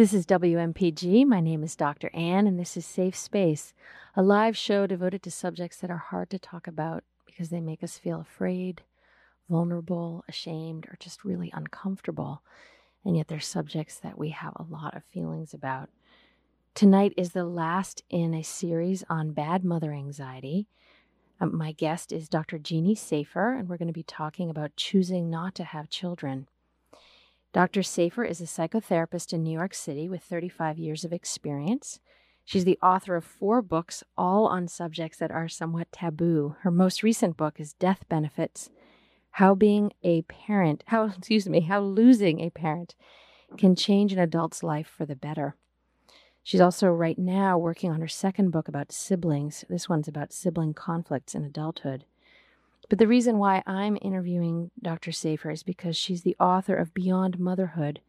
This 0.00 0.14
is 0.14 0.24
WMPG. 0.24 1.26
My 1.26 1.40
name 1.40 1.62
is 1.62 1.76
Dr. 1.76 2.08
Ann, 2.14 2.46
and 2.46 2.58
this 2.58 2.74
is 2.74 2.86
Safe 2.86 3.14
Space, 3.14 3.74
a 4.16 4.22
live 4.22 4.56
show 4.56 4.86
devoted 4.86 5.22
to 5.24 5.30
subjects 5.30 5.76
that 5.76 5.90
are 5.90 5.98
hard 5.98 6.30
to 6.30 6.38
talk 6.38 6.66
about 6.66 7.04
because 7.26 7.50
they 7.50 7.60
make 7.60 7.84
us 7.84 7.98
feel 7.98 8.18
afraid, 8.18 8.80
vulnerable, 9.50 10.24
ashamed, 10.26 10.86
or 10.86 10.96
just 10.98 11.22
really 11.22 11.50
uncomfortable. 11.52 12.40
And 13.04 13.14
yet 13.14 13.28
they're 13.28 13.40
subjects 13.40 13.98
that 13.98 14.16
we 14.16 14.30
have 14.30 14.54
a 14.56 14.62
lot 14.62 14.96
of 14.96 15.04
feelings 15.04 15.52
about. 15.52 15.90
Tonight 16.74 17.12
is 17.18 17.32
the 17.32 17.44
last 17.44 18.02
in 18.08 18.32
a 18.32 18.42
series 18.42 19.04
on 19.10 19.32
bad 19.32 19.66
mother 19.66 19.92
anxiety. 19.92 20.66
Um, 21.42 21.54
my 21.54 21.72
guest 21.72 22.10
is 22.10 22.30
Dr. 22.30 22.58
Jeanne 22.58 22.96
Safer, 22.96 23.52
and 23.52 23.68
we're 23.68 23.76
going 23.76 23.86
to 23.86 23.92
be 23.92 24.02
talking 24.02 24.48
about 24.48 24.76
choosing 24.76 25.28
not 25.28 25.54
to 25.56 25.64
have 25.64 25.90
children. 25.90 26.48
Dr. 27.52 27.82
Safer 27.82 28.24
is 28.24 28.40
a 28.40 28.44
psychotherapist 28.44 29.32
in 29.32 29.42
New 29.42 29.52
York 29.52 29.74
City 29.74 30.08
with 30.08 30.22
35 30.22 30.78
years 30.78 31.04
of 31.04 31.12
experience. 31.12 31.98
She's 32.44 32.64
the 32.64 32.78
author 32.80 33.16
of 33.16 33.24
four 33.24 33.60
books, 33.60 34.04
all 34.16 34.46
on 34.46 34.68
subjects 34.68 35.18
that 35.18 35.32
are 35.32 35.48
somewhat 35.48 35.90
taboo. 35.90 36.56
Her 36.60 36.70
most 36.70 37.02
recent 37.02 37.36
book 37.36 37.58
is 37.58 37.72
Death 37.72 38.04
Benefits 38.08 38.70
How 39.32 39.56
Being 39.56 39.92
a 40.04 40.22
Parent, 40.22 40.84
how, 40.86 41.04
excuse 41.18 41.48
me, 41.48 41.60
how 41.62 41.80
losing 41.80 42.40
a 42.40 42.50
parent 42.50 42.94
can 43.58 43.74
change 43.74 44.12
an 44.12 44.20
adult's 44.20 44.62
life 44.62 44.86
for 44.86 45.04
the 45.04 45.16
better. 45.16 45.56
She's 46.44 46.60
also 46.60 46.86
right 46.86 47.18
now 47.18 47.58
working 47.58 47.90
on 47.90 48.00
her 48.00 48.08
second 48.08 48.50
book 48.50 48.68
about 48.68 48.92
siblings. 48.92 49.64
This 49.68 49.88
one's 49.88 50.08
about 50.08 50.32
sibling 50.32 50.72
conflicts 50.72 51.34
in 51.34 51.44
adulthood. 51.44 52.04
But 52.90 52.98
the 52.98 53.06
reason 53.06 53.38
why 53.38 53.62
I'm 53.68 53.96
interviewing 54.02 54.72
Dr. 54.82 55.12
Safer 55.12 55.52
is 55.52 55.62
because 55.62 55.96
she's 55.96 56.22
the 56.22 56.34
author 56.40 56.74
of 56.74 56.92
Beyond 56.92 57.38
Motherhood 57.38 58.00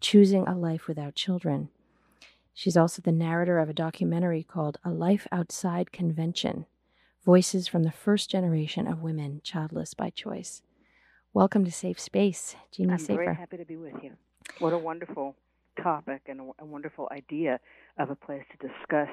Choosing 0.00 0.46
a 0.46 0.56
Life 0.56 0.86
Without 0.86 1.16
Children. 1.16 1.68
She's 2.54 2.76
also 2.76 3.02
the 3.02 3.10
narrator 3.10 3.58
of 3.58 3.68
a 3.68 3.74
documentary 3.74 4.44
called 4.44 4.78
A 4.84 4.90
Life 4.90 5.26
Outside 5.32 5.90
Convention 5.90 6.66
Voices 7.24 7.66
from 7.66 7.82
the 7.82 7.90
First 7.90 8.30
Generation 8.30 8.86
of 8.86 9.02
Women 9.02 9.40
Childless 9.42 9.94
by 9.94 10.10
Choice. 10.10 10.62
Welcome 11.34 11.64
to 11.64 11.72
Safe 11.72 11.98
Space, 11.98 12.54
Jeanne 12.70 12.92
I'm 12.92 12.98
Safer. 12.98 13.24
very 13.24 13.34
happy 13.34 13.56
to 13.56 13.64
be 13.64 13.76
with 13.76 13.94
you. 14.00 14.12
What 14.60 14.72
a 14.72 14.78
wonderful 14.78 15.34
topic 15.82 16.22
and 16.28 16.52
a 16.60 16.64
wonderful 16.64 17.08
idea 17.10 17.58
of 17.98 18.10
a 18.10 18.14
place 18.14 18.44
to 18.52 18.68
discuss 18.68 19.08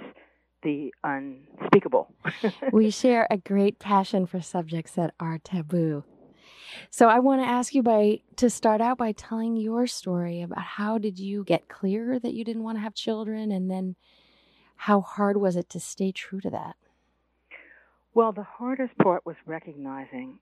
the 0.64 0.94
unspeakable. 1.04 2.14
we 2.72 2.90
share 2.90 3.28
a 3.30 3.38
great 3.38 3.80
passion 3.80 4.26
for 4.26 4.42
subjects 4.42 4.92
that 4.94 5.14
are 5.20 5.40
taboo. 5.40 6.04
So 6.90 7.08
I 7.08 7.20
want 7.20 7.42
to 7.42 7.48
ask 7.48 7.74
you 7.74 7.84
by 7.84 8.22
to 8.38 8.50
start 8.50 8.82
out 8.82 8.98
by 8.98 9.12
telling 9.12 9.56
your 9.56 9.88
story 9.88 10.42
about 10.42 10.60
how 10.60 10.98
did 10.98 11.20
you 11.20 11.44
get 11.44 11.70
clear 11.70 12.20
that 12.20 12.34
you 12.34 12.44
didn't 12.44 12.64
want 12.64 12.78
to 12.78 12.82
have 12.82 12.94
children 12.94 13.52
and 13.52 13.70
then 13.70 13.96
how 14.76 15.02
hard 15.02 15.38
was 15.38 15.56
it 15.56 15.70
to 15.70 15.80
stay 15.80 16.12
true 16.12 16.40
to 16.42 16.50
that? 16.52 16.76
Well, 18.14 18.32
the 18.32 18.44
hardest 18.44 18.98
part 18.98 19.26
was 19.26 19.36
recognizing 19.46 20.40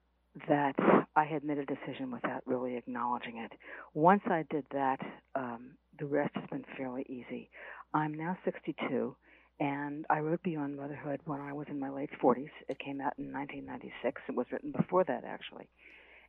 that 0.47 0.75
I 1.15 1.23
had 1.23 1.43
made 1.43 1.57
a 1.57 1.65
decision 1.65 2.11
without 2.11 2.41
really 2.45 2.75
acknowledging 2.75 3.37
it. 3.37 3.51
Once 3.93 4.21
I 4.27 4.43
did 4.49 4.65
that, 4.71 4.99
um, 5.35 5.71
the 5.97 6.05
rest 6.05 6.31
has 6.35 6.43
been 6.51 6.65
fairly 6.77 7.05
easy. 7.07 7.49
I'm 7.93 8.13
now 8.13 8.37
62, 8.43 9.15
and 9.59 10.05
I 10.09 10.19
wrote 10.19 10.43
Beyond 10.43 10.75
Motherhood 10.75 11.21
when 11.25 11.39
I 11.39 11.53
was 11.53 11.67
in 11.69 11.79
my 11.79 11.89
late 11.89 12.09
40s. 12.21 12.49
It 12.67 12.79
came 12.79 12.99
out 12.99 13.13
in 13.17 13.31
1996. 13.31 14.21
It 14.27 14.35
was 14.35 14.47
written 14.51 14.71
before 14.71 15.03
that, 15.05 15.23
actually. 15.25 15.69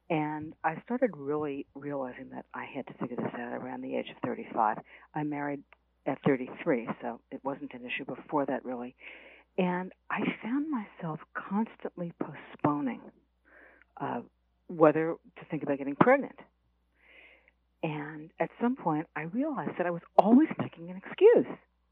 And 0.08 0.54
I 0.62 0.80
started 0.84 1.10
really 1.16 1.66
realizing 1.74 2.30
that 2.30 2.46
I 2.54 2.64
had 2.64 2.86
to 2.86 2.94
figure 2.94 3.16
this 3.16 3.34
out 3.34 3.52
around 3.52 3.82
the 3.82 3.96
age 3.96 4.06
of 4.10 4.16
35. 4.24 4.78
I 5.14 5.22
married 5.24 5.62
at 6.06 6.18
33, 6.24 6.88
so 7.02 7.20
it 7.32 7.40
wasn't 7.42 7.74
an 7.74 7.84
issue 7.84 8.04
before 8.04 8.46
that, 8.46 8.64
really. 8.64 8.94
And 9.58 9.92
I 10.08 10.20
found 10.42 10.66
myself 10.70 11.18
constantly 11.34 12.12
postponing 12.20 13.00
uh, 14.00 14.20
whether 14.68 15.16
to 15.38 15.44
think 15.50 15.64
about 15.64 15.78
getting 15.78 15.96
pregnant. 15.96 16.38
And 17.82 18.30
at 18.38 18.50
some 18.60 18.76
point, 18.76 19.06
I 19.16 19.22
realized 19.22 19.72
that 19.78 19.86
I 19.86 19.90
was 19.90 20.02
always 20.16 20.48
making 20.58 20.90
an 20.90 20.96
excuse. 21.04 21.46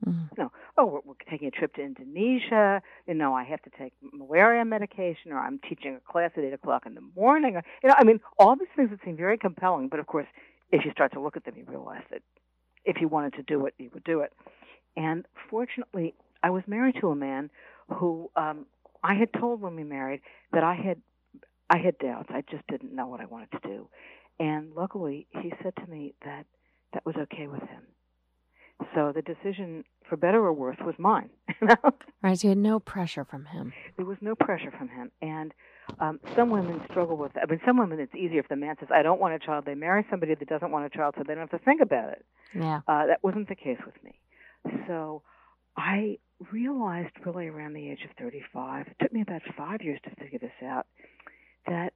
Mm. 0.07 0.29
You 0.37 0.45
know, 0.45 0.53
oh, 0.77 0.87
we're, 0.87 1.01
we're 1.05 1.15
taking 1.31 1.49
a 1.49 1.51
trip 1.51 1.75
to 1.75 1.83
Indonesia. 1.83 2.83
You 3.07 3.15
know, 3.15 3.35
I 3.35 3.45
have 3.45 3.63
to 3.63 3.71
take 3.79 3.93
malaria 4.13 4.65
medication, 4.65 5.33
or 5.33 5.39
I'm 5.39 5.59
teaching 5.69 5.97
a 5.97 6.13
class 6.13 6.31
at 6.37 6.45
eight 6.45 6.53
o'clock 6.53 6.85
in 6.87 6.95
the 6.95 7.05
morning. 7.17 7.57
Or, 7.57 7.63
you 7.83 7.89
know, 7.89 7.95
I 7.99 8.05
mean, 8.05 8.21
all 8.39 8.57
these 8.57 8.69
things 8.77 8.91
that 8.91 9.01
seem 9.05 9.17
very 9.17 9.39
compelling. 9.39 9.89
But 9.89 10.01
of 10.01 10.07
course, 10.07 10.27
if 10.73 10.85
you 10.85 10.91
start 10.93 11.13
to 11.13 11.21
look 11.21 11.37
at 11.37 11.45
them, 11.45 11.55
you 11.57 11.65
realize 11.67 12.03
that 12.11 12.23
if 12.85 13.01
you 13.01 13.09
wanted 13.09 13.35
to 13.35 13.43
do 13.43 13.67
it, 13.67 13.75
you 13.79 13.91
would 13.95 14.05
do 14.05 14.21
it. 14.21 14.33
And 14.97 15.27
fortunately, 15.51 16.15
I 16.43 16.51
was 16.51 16.63
married 16.67 16.97
to 17.01 17.09
a 17.09 17.17
man 17.17 17.51
who 17.89 18.31
um, 18.37 18.67
I 19.03 19.15
had 19.15 19.33
told 19.39 19.61
when 19.61 19.77
we 19.77 19.85
married 19.85 20.21
that 20.53 20.63
I 20.63 20.75
had 20.75 21.01
I 21.71 21.79
had 21.79 21.99
doubts. 21.99 22.29
I 22.31 22.43
just 22.51 22.67
didn't 22.69 22.95
know 22.95 23.07
what 23.07 23.21
I 23.21 23.25
wanted 23.25 23.51
to 23.53 23.59
do. 23.63 23.89
And 24.39 24.73
luckily, 24.75 25.27
he 25.31 25.53
said 25.63 25.75
to 25.77 25.91
me 25.91 26.15
that 26.25 26.45
that 26.93 27.07
was 27.07 27.15
okay 27.17 27.47
with 27.47 27.63
him. 27.63 27.83
So 28.95 29.13
the 29.15 29.23
decision, 29.23 29.85
for 30.09 30.17
better 30.17 30.39
or 30.39 30.53
worse, 30.53 30.77
was 30.85 30.95
mine. 30.99 31.31
right. 32.23 32.39
So 32.39 32.49
you 32.49 32.49
had 32.51 32.59
no 32.59 32.79
pressure 32.81 33.25
from 33.25 33.47
him. 33.47 33.73
There 33.97 34.07
was 34.07 34.19
no 34.21 34.35
pressure 34.35 34.71
from 34.77 34.89
him. 34.89 35.11
And 35.23 35.53
um, 35.99 36.21
some 36.37 36.51
women 36.51 36.81
struggle 36.91 37.17
with 37.17 37.33
that. 37.35 37.45
I 37.45 37.51
mean, 37.51 37.61
some 37.67 37.79
women, 37.79 38.01
it's 38.01 38.15
easier 38.15 38.41
if 38.41 38.49
the 38.49 38.57
man 38.57 38.77
says, 38.79 38.89
I 38.93 39.03
don't 39.03 39.21
want 39.21 39.35
a 39.35 39.39
child. 39.39 39.65
They 39.67 39.75
marry 39.75 40.05
somebody 40.11 40.35
that 40.35 40.49
doesn't 40.49 40.71
want 40.71 40.87
a 40.87 40.97
child, 40.97 41.15
so 41.17 41.25
they 41.27 41.35
don't 41.35 41.49
have 41.49 41.59
to 41.59 41.65
think 41.65 41.81
about 41.81 42.11
it. 42.11 42.25
Yeah. 42.55 42.81
Uh, 42.87 43.07
that 43.07 43.19
wasn't 43.23 43.49
the 43.49 43.55
case 43.55 43.79
with 43.85 43.95
me. 44.03 44.13
So 44.87 45.23
I 45.77 46.19
realized 46.53 47.11
really 47.25 47.49
around 47.49 47.75
the 47.75 47.91
age 47.91 48.01
of 48.05 48.17
35, 48.19 48.87
it 48.87 48.97
took 49.01 49.13
me 49.13 49.23
about 49.23 49.43
five 49.57 49.83
years 49.83 50.01
to 50.05 50.11
figure 50.23 50.39
this 50.39 50.53
out, 50.65 50.87
that 51.67 51.93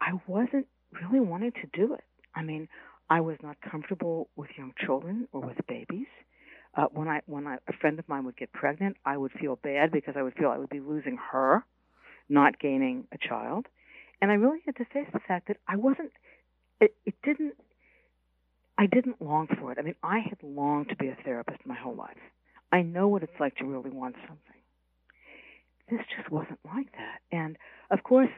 I 0.00 0.12
wasn't 0.26 0.66
really 0.92 1.20
wanting 1.20 1.52
to 1.52 1.66
do 1.72 1.94
it. 1.94 2.04
I 2.34 2.42
mean, 2.42 2.68
I 3.08 3.20
was 3.20 3.36
not 3.42 3.56
comfortable 3.60 4.28
with 4.36 4.50
young 4.56 4.72
children 4.84 5.28
or 5.32 5.40
with 5.40 5.56
babies. 5.68 6.06
Uh, 6.76 6.86
when 6.92 7.08
I 7.08 7.22
when 7.26 7.46
I, 7.46 7.56
a 7.68 7.72
friend 7.80 7.98
of 7.98 8.06
mine 8.08 8.24
would 8.26 8.36
get 8.36 8.52
pregnant, 8.52 8.96
I 9.04 9.16
would 9.16 9.32
feel 9.32 9.56
bad 9.56 9.90
because 9.90 10.14
I 10.16 10.22
would 10.22 10.34
feel 10.34 10.50
I 10.50 10.58
would 10.58 10.68
be 10.68 10.80
losing 10.80 11.18
her, 11.32 11.64
not 12.28 12.58
gaining 12.58 13.06
a 13.12 13.18
child, 13.18 13.66
and 14.20 14.30
I 14.30 14.34
really 14.34 14.60
had 14.66 14.76
to 14.76 14.84
face 14.84 15.08
the 15.12 15.20
fact 15.26 15.48
that 15.48 15.56
I 15.66 15.76
wasn't. 15.76 16.12
It, 16.80 16.94
it 17.06 17.14
didn't. 17.24 17.54
I 18.76 18.84
didn't 18.84 19.22
long 19.22 19.48
for 19.58 19.72
it. 19.72 19.78
I 19.78 19.82
mean, 19.82 19.94
I 20.02 20.18
had 20.18 20.36
longed 20.42 20.90
to 20.90 20.96
be 20.96 21.08
a 21.08 21.16
therapist 21.24 21.60
my 21.64 21.74
whole 21.74 21.94
life. 21.94 22.18
I 22.70 22.82
know 22.82 23.08
what 23.08 23.22
it's 23.22 23.40
like 23.40 23.56
to 23.56 23.64
really 23.64 23.90
want 23.90 24.16
something. 24.28 24.40
This 25.90 26.00
just 26.14 26.30
wasn't 26.30 26.58
like 26.66 26.92
that, 26.92 27.20
and 27.32 27.56
of 27.90 28.02
course, 28.02 28.28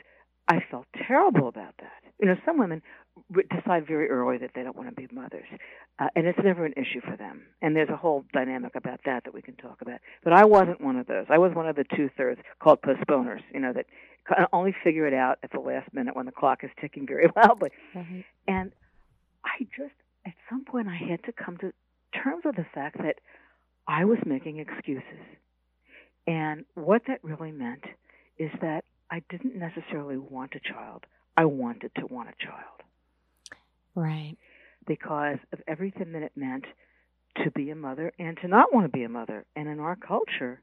I 0.46 0.62
felt 0.70 0.86
terrible 1.06 1.48
about 1.48 1.74
that. 1.80 2.02
You 2.20 2.28
know, 2.28 2.36
some 2.44 2.58
women 2.58 2.82
decide 3.50 3.86
very 3.86 4.08
early 4.08 4.38
that 4.38 4.50
they 4.54 4.62
don't 4.62 4.76
want 4.76 4.88
to 4.88 4.94
be 4.94 5.08
mothers, 5.12 5.46
uh, 5.98 6.08
and 6.14 6.26
it's 6.26 6.38
never 6.42 6.64
an 6.64 6.74
issue 6.76 7.00
for 7.00 7.16
them. 7.16 7.42
And 7.62 7.74
there's 7.74 7.88
a 7.88 7.96
whole 7.96 8.24
dynamic 8.32 8.74
about 8.74 9.00
that 9.06 9.24
that 9.24 9.34
we 9.34 9.42
can 9.42 9.56
talk 9.56 9.80
about. 9.82 10.00
But 10.24 10.32
I 10.32 10.44
wasn't 10.44 10.80
one 10.80 10.96
of 10.96 11.06
those. 11.06 11.26
I 11.28 11.38
was 11.38 11.52
one 11.54 11.68
of 11.68 11.76
the 11.76 11.84
two 11.96 12.10
thirds 12.16 12.40
called 12.60 12.80
postponers. 12.82 13.40
You 13.52 13.60
know, 13.60 13.72
that 13.72 13.86
only 14.52 14.74
figure 14.84 15.06
it 15.06 15.14
out 15.14 15.38
at 15.42 15.52
the 15.52 15.60
last 15.60 15.92
minute 15.92 16.16
when 16.16 16.26
the 16.26 16.32
clock 16.32 16.64
is 16.64 16.70
ticking 16.80 17.06
very 17.06 17.26
loudly. 17.36 17.70
Mm-hmm. 17.94 18.20
And 18.46 18.72
I 19.44 19.64
just, 19.76 19.94
at 20.26 20.34
some 20.48 20.64
point, 20.64 20.88
I 20.88 20.96
had 20.96 21.22
to 21.24 21.32
come 21.32 21.56
to 21.58 21.72
terms 22.22 22.42
with 22.44 22.56
the 22.56 22.66
fact 22.74 22.98
that 22.98 23.16
I 23.86 24.04
was 24.04 24.18
making 24.26 24.58
excuses. 24.58 25.02
And 26.26 26.64
what 26.74 27.02
that 27.08 27.24
really 27.24 27.52
meant 27.52 27.84
is 28.38 28.50
that 28.60 28.84
I 29.10 29.22
didn't 29.30 29.56
necessarily 29.56 30.18
want 30.18 30.54
a 30.54 30.60
child. 30.60 31.04
I 31.36 31.46
wanted 31.46 31.92
to 31.98 32.06
want 32.06 32.28
a 32.28 32.44
child. 32.44 32.82
Right. 33.98 34.36
Because 34.86 35.38
of 35.52 35.60
everything 35.66 36.12
that 36.12 36.22
it 36.22 36.32
meant 36.36 36.64
to 37.44 37.50
be 37.50 37.70
a 37.70 37.74
mother 37.74 38.12
and 38.18 38.38
to 38.42 38.48
not 38.48 38.72
want 38.72 38.86
to 38.86 38.96
be 38.96 39.02
a 39.02 39.08
mother. 39.08 39.44
And 39.56 39.68
in 39.68 39.80
our 39.80 39.96
culture, 39.96 40.62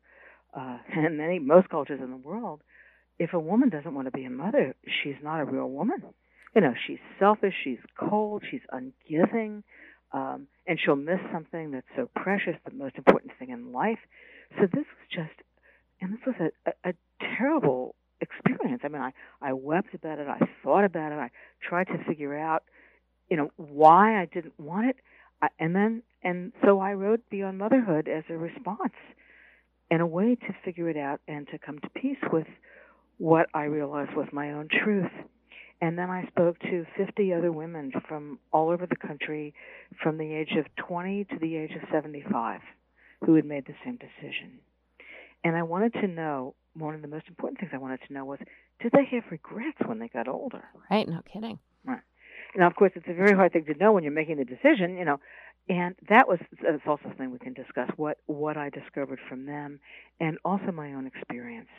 uh, 0.55 0.77
and 0.95 1.17
many 1.17 1.39
most 1.39 1.69
cultures 1.69 1.99
in 2.01 2.11
the 2.11 2.17
world, 2.17 2.61
if 3.19 3.33
a 3.33 3.39
woman 3.39 3.69
doesn't 3.69 3.93
want 3.93 4.07
to 4.07 4.11
be 4.11 4.23
a 4.23 4.29
mother, 4.29 4.73
she's 4.85 5.15
not 5.21 5.41
a 5.41 5.45
real 5.45 5.69
woman. 5.69 6.01
You 6.55 6.61
know, 6.61 6.73
she's 6.87 6.99
selfish, 7.19 7.53
she's 7.63 7.79
cold, 7.99 8.43
she's 8.49 8.61
ungiving, 8.73 9.63
um, 10.13 10.47
and 10.65 10.79
she'll 10.79 10.95
miss 10.95 11.19
something 11.33 11.71
that's 11.71 11.87
so 11.97 12.09
precious, 12.15 12.55
the 12.65 12.73
most 12.73 12.95
important 12.95 13.33
thing 13.37 13.49
in 13.49 13.73
life. 13.73 13.99
So 14.57 14.61
this 14.61 14.85
was 14.85 15.07
just, 15.11 15.33
and 15.99 16.13
this 16.13 16.21
was 16.25 16.35
a, 16.39 16.69
a, 16.69 16.91
a 16.91 16.93
terrible 17.37 17.95
experience. 18.21 18.81
I 18.85 18.87
mean, 18.87 19.01
I, 19.01 19.11
I 19.41 19.51
wept 19.51 19.93
about 19.93 20.19
it. 20.19 20.27
I 20.29 20.39
thought 20.63 20.85
about 20.85 21.11
it. 21.11 21.15
I 21.15 21.29
tried 21.61 21.87
to 21.87 21.97
figure 22.07 22.37
out, 22.37 22.63
you 23.29 23.37
know, 23.37 23.51
why 23.57 24.21
I 24.21 24.25
didn't 24.25 24.59
want 24.59 24.87
it. 24.87 24.97
I, 25.41 25.49
and 25.59 25.75
then, 25.75 26.03
and 26.23 26.51
so 26.63 26.79
I 26.79 26.93
wrote 26.93 27.21
Beyond 27.29 27.57
Motherhood 27.57 28.07
as 28.07 28.23
a 28.29 28.37
response 28.37 28.93
and 29.91 30.01
a 30.01 30.05
way 30.05 30.35
to 30.35 30.55
figure 30.63 30.89
it 30.89 30.97
out 30.97 31.21
and 31.27 31.47
to 31.49 31.57
come 31.57 31.79
to 31.79 31.89
peace 31.89 32.17
with 32.31 32.47
what 33.17 33.47
I 33.53 33.63
realized 33.63 34.15
was 34.15 34.27
my 34.31 34.51
own 34.51 34.67
truth. 34.83 35.11
And 35.81 35.97
then 35.97 36.09
I 36.09 36.25
spoke 36.27 36.59
to 36.59 36.85
50 36.97 37.33
other 37.33 37.51
women 37.51 37.91
from 38.07 38.39
all 38.51 38.69
over 38.69 38.85
the 38.85 38.95
country 38.95 39.53
from 40.01 40.17
the 40.17 40.33
age 40.33 40.53
of 40.57 40.65
20 40.87 41.25
to 41.25 41.39
the 41.39 41.57
age 41.57 41.71
of 41.71 41.87
75 41.91 42.61
who 43.25 43.35
had 43.35 43.45
made 43.45 43.65
the 43.65 43.75
same 43.83 43.97
decision. 43.97 44.59
And 45.43 45.55
I 45.55 45.63
wanted 45.63 45.93
to 45.93 46.07
know, 46.07 46.55
one 46.73 46.95
of 46.95 47.01
the 47.01 47.07
most 47.07 47.27
important 47.27 47.59
things 47.59 47.71
I 47.73 47.77
wanted 47.77 47.99
to 48.07 48.13
know 48.13 48.25
was, 48.25 48.39
did 48.81 48.91
they 48.91 49.05
have 49.11 49.23
regrets 49.29 49.77
when 49.85 49.99
they 49.99 50.07
got 50.07 50.27
older? 50.27 50.63
Right, 50.89 51.07
no 51.07 51.21
kidding. 51.31 51.59
Now, 52.55 52.67
of 52.67 52.75
course, 52.75 52.91
it's 52.95 53.07
a 53.07 53.13
very 53.13 53.35
hard 53.35 53.53
thing 53.53 53.65
to 53.65 53.73
know 53.75 53.91
when 53.91 54.03
you're 54.03 54.13
making 54.13 54.37
the 54.37 54.45
decision, 54.45 54.97
you 54.97 55.05
know. 55.05 55.19
And 55.67 55.95
that 56.09 56.27
was 56.27 56.39
that's 56.61 56.81
also 56.85 57.03
something 57.03 57.31
we 57.31 57.39
can 57.39 57.53
discuss 57.53 57.89
what 57.97 58.17
what 58.27 58.55
I 58.55 58.69
discovered 58.69 59.19
from 59.27 59.45
them, 59.45 59.79
and 60.19 60.37
also 60.45 60.71
my 60.71 60.93
own 60.93 61.07
experience 61.07 61.69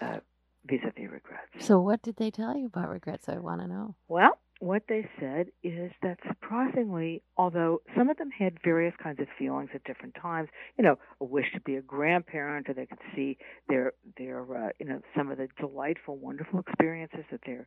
uh, 0.00 0.20
vis-a-vis 0.64 1.10
regrets. 1.10 1.50
So, 1.58 1.78
what 1.78 2.02
did 2.02 2.16
they 2.16 2.30
tell 2.30 2.56
you 2.56 2.66
about 2.66 2.88
regrets? 2.88 3.28
I 3.28 3.38
want 3.38 3.60
to 3.60 3.68
know. 3.68 3.96
Well, 4.08 4.38
what 4.64 4.84
they 4.88 5.06
said 5.20 5.48
is 5.62 5.92
that 6.02 6.18
surprisingly, 6.26 7.22
although 7.36 7.82
some 7.94 8.08
of 8.08 8.16
them 8.16 8.30
had 8.30 8.56
various 8.64 8.94
kinds 9.02 9.20
of 9.20 9.26
feelings 9.38 9.68
at 9.74 9.84
different 9.84 10.14
times, 10.14 10.48
you 10.78 10.84
know, 10.84 10.96
a 11.20 11.24
wish 11.24 11.52
to 11.52 11.60
be 11.60 11.76
a 11.76 11.82
grandparent, 11.82 12.66
or 12.70 12.72
they 12.72 12.86
could 12.86 12.98
see 13.14 13.36
their 13.68 13.92
their 14.16 14.40
uh, 14.40 14.70
you 14.78 14.86
know 14.86 15.02
some 15.14 15.30
of 15.30 15.36
the 15.36 15.48
delightful, 15.60 16.16
wonderful 16.16 16.60
experiences 16.60 17.24
that 17.30 17.40
their 17.44 17.66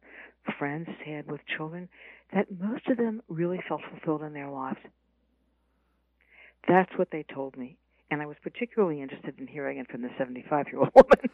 friends 0.58 0.90
had 1.06 1.32
with 1.32 1.42
children, 1.56 1.88
that 2.34 2.48
most 2.60 2.88
of 2.88 2.98
them 2.98 3.22
really 3.28 3.60
felt 3.68 3.82
fulfilled 3.92 4.24
in 4.24 4.34
their 4.34 4.50
lives. 4.50 4.80
That's 6.68 6.92
what 6.98 7.12
they 7.12 7.24
told 7.32 7.56
me 7.58 7.78
and 8.10 8.22
I 8.22 8.26
was 8.26 8.38
particularly 8.42 9.02
interested 9.02 9.40
in 9.40 9.48
hearing 9.48 9.80
it 9.80 9.90
from 9.90 10.02
the 10.02 10.10
75 10.18 10.68
year 10.72 10.80
old 10.80 10.92
woman. 10.96 11.30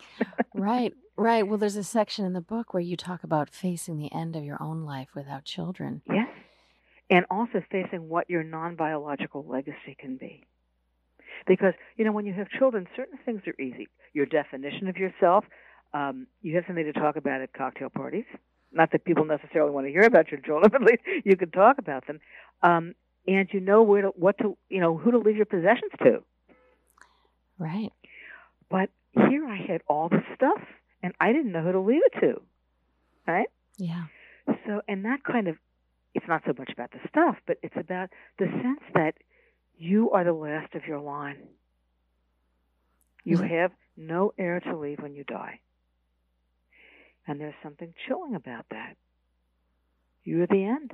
right, 0.53 0.93
right. 1.15 1.47
Well, 1.47 1.57
there's 1.57 1.75
a 1.75 1.83
section 1.83 2.25
in 2.25 2.33
the 2.33 2.41
book 2.41 2.73
where 2.73 2.81
you 2.81 2.97
talk 2.97 3.23
about 3.23 3.49
facing 3.49 3.97
the 3.97 4.11
end 4.13 4.35
of 4.35 4.43
your 4.43 4.61
own 4.61 4.83
life 4.83 5.09
without 5.15 5.45
children. 5.45 6.01
Yes. 6.09 6.27
And 7.09 7.25
also 7.29 7.61
facing 7.71 8.09
what 8.09 8.29
your 8.29 8.43
non 8.43 8.75
biological 8.75 9.45
legacy 9.47 9.95
can 9.99 10.17
be. 10.17 10.45
Because, 11.45 11.73
you 11.97 12.05
know, 12.05 12.11
when 12.11 12.25
you 12.25 12.33
have 12.33 12.47
children, 12.49 12.87
certain 12.95 13.19
things 13.25 13.41
are 13.45 13.61
easy. 13.61 13.87
Your 14.13 14.25
definition 14.25 14.87
of 14.87 14.97
yourself, 14.97 15.43
um, 15.93 16.25
you 16.41 16.55
have 16.55 16.63
something 16.65 16.85
to 16.85 16.93
talk 16.93 17.17
about 17.17 17.41
at 17.41 17.53
cocktail 17.53 17.89
parties. 17.89 18.25
Not 18.71 18.91
that 18.93 19.05
people 19.05 19.25
necessarily 19.25 19.71
want 19.71 19.85
to 19.85 19.91
hear 19.91 20.03
about 20.03 20.31
your 20.31 20.39
children, 20.39 20.69
but 20.71 20.81
at 20.81 20.87
least 20.87 21.03
you 21.25 21.35
can 21.35 21.51
talk 21.51 21.77
about 21.77 22.07
them. 22.07 22.19
Um, 22.63 22.95
and 23.27 23.47
you 23.51 23.59
know 23.59 23.83
where 23.83 24.03
to, 24.03 24.07
what 24.09 24.37
to, 24.39 24.57
you 24.69 24.79
know, 24.79 24.97
who 24.97 25.11
to 25.11 25.17
leave 25.17 25.37
your 25.37 25.45
possessions 25.45 25.91
to 26.03 26.23
Right. 27.63 27.93
But 28.69 28.89
here 29.13 29.47
I 29.47 29.55
had 29.55 29.81
all 29.87 30.09
this 30.09 30.23
stuff 30.35 30.61
and 31.01 31.13
I 31.19 31.31
didn't 31.31 31.51
know 31.51 31.61
who 31.61 31.71
to 31.71 31.79
leave 31.79 32.01
it 32.05 32.19
to. 32.19 32.41
Right? 33.25 33.47
Yeah. 33.77 34.05
So, 34.65 34.81
and 34.87 35.05
that 35.05 35.23
kind 35.23 35.47
of, 35.47 35.55
it's 36.13 36.27
not 36.27 36.41
so 36.45 36.53
much 36.57 36.71
about 36.73 36.91
the 36.91 36.99
stuff, 37.07 37.37
but 37.47 37.57
it's 37.63 37.75
about 37.77 38.09
the 38.37 38.45
sense 38.45 38.81
that 38.93 39.13
you 39.77 40.11
are 40.11 40.23
the 40.23 40.33
last 40.33 40.75
of 40.75 40.85
your 40.85 40.99
line. 40.99 41.37
You 43.23 43.37
mm-hmm. 43.37 43.47
have 43.47 43.71
no 43.95 44.33
heir 44.37 44.59
to 44.59 44.77
leave 44.77 44.99
when 44.99 45.15
you 45.15 45.23
die. 45.23 45.59
And 47.25 47.39
there's 47.39 47.55
something 47.63 47.93
chilling 48.07 48.35
about 48.35 48.65
that. 48.71 48.97
You're 50.25 50.47
the 50.47 50.65
end. 50.65 50.93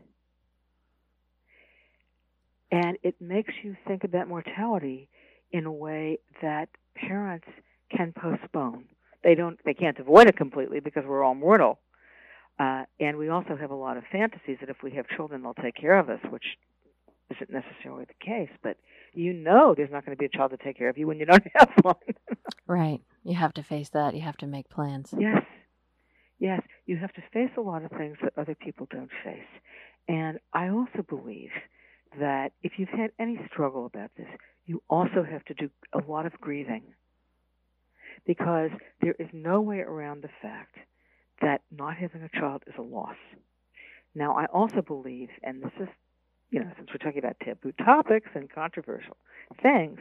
And 2.72 2.98
it 3.02 3.20
makes 3.20 3.54
you 3.64 3.76
think 3.88 4.04
about 4.04 4.28
mortality 4.28 5.10
in 5.52 5.66
a 5.66 5.72
way 5.72 6.20
that 6.42 6.70
parents 6.96 7.48
can 7.96 8.14
postpone. 8.14 8.86
They 9.24 9.36
don't, 9.36 9.60
they 9.66 9.74
can't 9.74 9.98
avoid 10.00 10.28
it 10.28 10.38
completely 10.38 10.80
because 10.80 11.04
we're 11.06 11.24
all 11.24 11.36
mortal. 11.36 11.80
Uh, 12.60 12.84
and 13.00 13.18
we 13.18 13.30
also 13.30 13.56
have 13.56 13.72
a 13.72 13.76
lot 13.76 13.98
of 13.98 14.04
fantasies 14.12 14.58
that 14.60 14.70
if 14.70 14.78
we 14.84 14.92
have 14.92 15.08
children, 15.16 15.42
they'll 15.42 15.54
take 15.54 15.76
care 15.76 15.98
of 15.98 16.10
us, 16.10 16.20
which 16.30 16.44
isn't 17.32 17.50
necessarily 17.50 18.06
the 18.06 18.26
case. 18.26 18.50
But 18.62 18.78
you 19.14 19.34
know 19.34 19.74
there's 19.76 19.92
not 19.92 20.06
going 20.06 20.16
to 20.16 20.20
be 20.20 20.26
a 20.26 20.38
child 20.38 20.52
to 20.52 20.58
take 20.58 20.78
care 20.78 20.90
of 20.90 20.98
you 20.98 21.08
when 21.08 21.20
you 21.20 21.26
don't 21.26 21.44
have 21.56 21.72
one. 21.82 21.96
right. 22.68 23.02
You 23.24 23.36
have 23.36 23.54
to 23.54 23.64
face 23.64 23.90
that. 23.90 24.14
You 24.14 24.22
have 24.22 24.38
to 24.38 24.48
make 24.48 24.70
plans. 24.70 25.14
Yes. 25.18 25.44
Yes. 26.38 26.62
You 26.86 26.98
have 26.98 27.14
to 27.14 27.22
face 27.34 27.52
a 27.58 27.62
lot 27.62 27.84
of 27.84 27.92
things 27.92 28.18
that 28.24 28.34
other 28.38 28.56
people 28.56 28.88
don't 28.92 29.12
face. 29.24 29.40
And 30.08 30.40
I 30.54 30.70
also 30.70 31.04
believe 31.08 31.52
that 32.20 32.52
if 32.64 32.74
you've 32.78 32.90
had 32.90 33.12
any 33.20 33.40
struggle 33.52 33.86
about 33.86 34.12
this, 34.18 34.28
you 34.70 34.84
also 34.88 35.26
have 35.28 35.44
to 35.46 35.56
do 35.56 35.68
a 35.94 35.98
lot 36.08 36.28
of 36.28 36.34
grieving 36.40 36.84
because 38.28 38.70
there 39.02 39.16
is 39.18 39.28
no 39.34 39.62
way 39.62 39.80
around 39.80 40.22
the 40.22 40.30
fact 40.44 40.76
that 41.42 41.62
not 41.76 41.98
having 41.98 42.22
a 42.22 42.40
child 42.40 42.62
is 42.68 42.76
a 42.78 42.82
loss. 42.84 43.16
Now, 44.14 44.38
I 44.38 44.46
also 44.46 44.84
believe, 44.84 45.30
and 45.42 45.64
this 45.64 45.72
is, 45.80 45.88
you 46.52 46.60
know, 46.60 46.70
since 46.78 46.88
we're 46.92 47.04
talking 47.04 47.18
about 47.18 47.38
taboo 47.44 47.72
topics 47.84 48.30
and 48.36 48.48
controversial 48.48 49.18
things, 49.60 49.98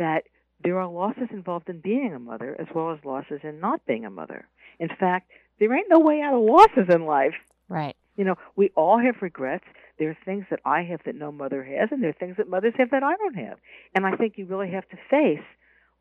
that 0.00 0.24
there 0.64 0.80
are 0.80 0.88
losses 0.88 1.28
involved 1.30 1.68
in 1.68 1.78
being 1.78 2.12
a 2.12 2.18
mother 2.18 2.56
as 2.58 2.66
well 2.74 2.90
as 2.90 2.98
losses 3.04 3.38
in 3.44 3.60
not 3.60 3.86
being 3.86 4.04
a 4.04 4.10
mother. 4.10 4.48
In 4.80 4.88
fact, 4.88 5.30
there 5.60 5.72
ain't 5.72 5.86
no 5.88 6.00
way 6.00 6.22
out 6.22 6.34
of 6.34 6.40
losses 6.40 6.92
in 6.92 7.06
life. 7.06 7.34
Right. 7.68 7.94
You 8.18 8.24
know, 8.24 8.34
we 8.56 8.70
all 8.74 8.98
have 8.98 9.22
regrets. 9.22 9.64
There 10.00 10.10
are 10.10 10.18
things 10.24 10.44
that 10.50 10.58
I 10.64 10.82
have 10.82 11.00
that 11.06 11.14
no 11.14 11.30
mother 11.30 11.62
has, 11.62 11.88
and 11.92 12.02
there 12.02 12.10
are 12.10 12.18
things 12.18 12.36
that 12.38 12.50
mothers 12.50 12.74
have 12.76 12.90
that 12.90 13.04
I 13.04 13.14
don't 13.16 13.36
have. 13.36 13.58
And 13.94 14.04
I 14.04 14.16
think 14.16 14.34
you 14.36 14.44
really 14.44 14.72
have 14.72 14.88
to 14.88 14.96
face 15.08 15.46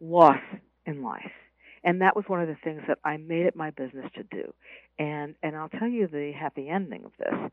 loss 0.01 0.41
in 0.87 1.03
life. 1.03 1.31
And 1.83 2.01
that 2.01 2.15
was 2.15 2.25
one 2.27 2.41
of 2.41 2.47
the 2.47 2.57
things 2.63 2.81
that 2.87 2.97
I 3.05 3.17
made 3.17 3.45
it 3.45 3.55
my 3.55 3.69
business 3.69 4.07
to 4.15 4.23
do. 4.23 4.51
And 4.97 5.35
and 5.43 5.55
I'll 5.55 5.69
tell 5.69 5.87
you 5.87 6.07
the 6.07 6.31
happy 6.37 6.67
ending 6.67 7.05
of 7.05 7.11
this. 7.19 7.51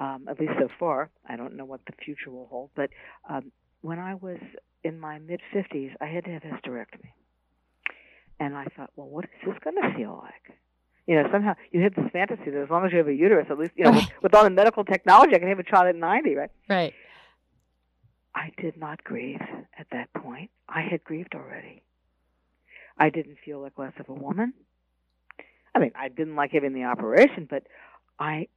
Um, 0.00 0.26
at 0.28 0.40
least 0.40 0.54
so 0.58 0.68
far. 0.78 1.10
I 1.28 1.36
don't 1.36 1.56
know 1.56 1.66
what 1.66 1.82
the 1.86 1.92
future 2.04 2.30
will 2.30 2.46
hold. 2.46 2.70
But 2.74 2.90
um, 3.28 3.52
when 3.82 3.98
I 3.98 4.14
was 4.14 4.38
in 4.82 4.98
my 4.98 5.18
mid 5.18 5.40
50s, 5.54 5.92
I 6.00 6.06
had 6.06 6.24
to 6.24 6.30
have 6.30 6.42
hysterectomy. 6.42 7.12
And 8.40 8.56
I 8.56 8.64
thought, 8.76 8.90
well, 8.96 9.08
what 9.08 9.26
is 9.26 9.30
this 9.46 9.56
going 9.62 9.76
to 9.76 9.96
feel 9.96 10.20
like? 10.22 10.56
You 11.06 11.16
know, 11.16 11.28
somehow 11.32 11.54
you 11.72 11.82
have 11.82 11.94
this 11.94 12.10
fantasy 12.12 12.50
that 12.50 12.62
as 12.62 12.70
long 12.70 12.84
as 12.84 12.92
you 12.92 12.98
have 12.98 13.08
a 13.08 13.14
uterus, 13.14 13.46
at 13.50 13.58
least, 13.58 13.72
you 13.76 13.84
know, 13.84 13.92
with, 13.92 14.08
with 14.22 14.34
all 14.34 14.44
the 14.44 14.50
medical 14.50 14.84
technology, 14.84 15.34
I 15.34 15.38
can 15.38 15.48
have 15.48 15.58
a 15.58 15.64
child 15.64 15.86
at 15.86 15.96
90, 15.96 16.34
right? 16.36 16.50
Right. 16.68 16.94
I 18.34 18.52
did 18.60 18.76
not 18.76 19.02
grieve 19.02 19.40
at 19.78 19.86
that 19.92 20.12
point. 20.12 20.50
I 20.68 20.82
had 20.82 21.02
grieved 21.04 21.34
already. 21.34 21.82
I 22.96 23.10
didn't 23.10 23.38
feel 23.44 23.60
like 23.60 23.78
less 23.78 23.92
of 23.98 24.08
a 24.08 24.14
woman. 24.14 24.52
I 25.74 25.78
mean, 25.78 25.92
I 25.94 26.08
didn't 26.08 26.36
like 26.36 26.52
having 26.52 26.74
the 26.74 26.84
operation, 26.84 27.46
but 27.48 27.64
I 28.18 28.48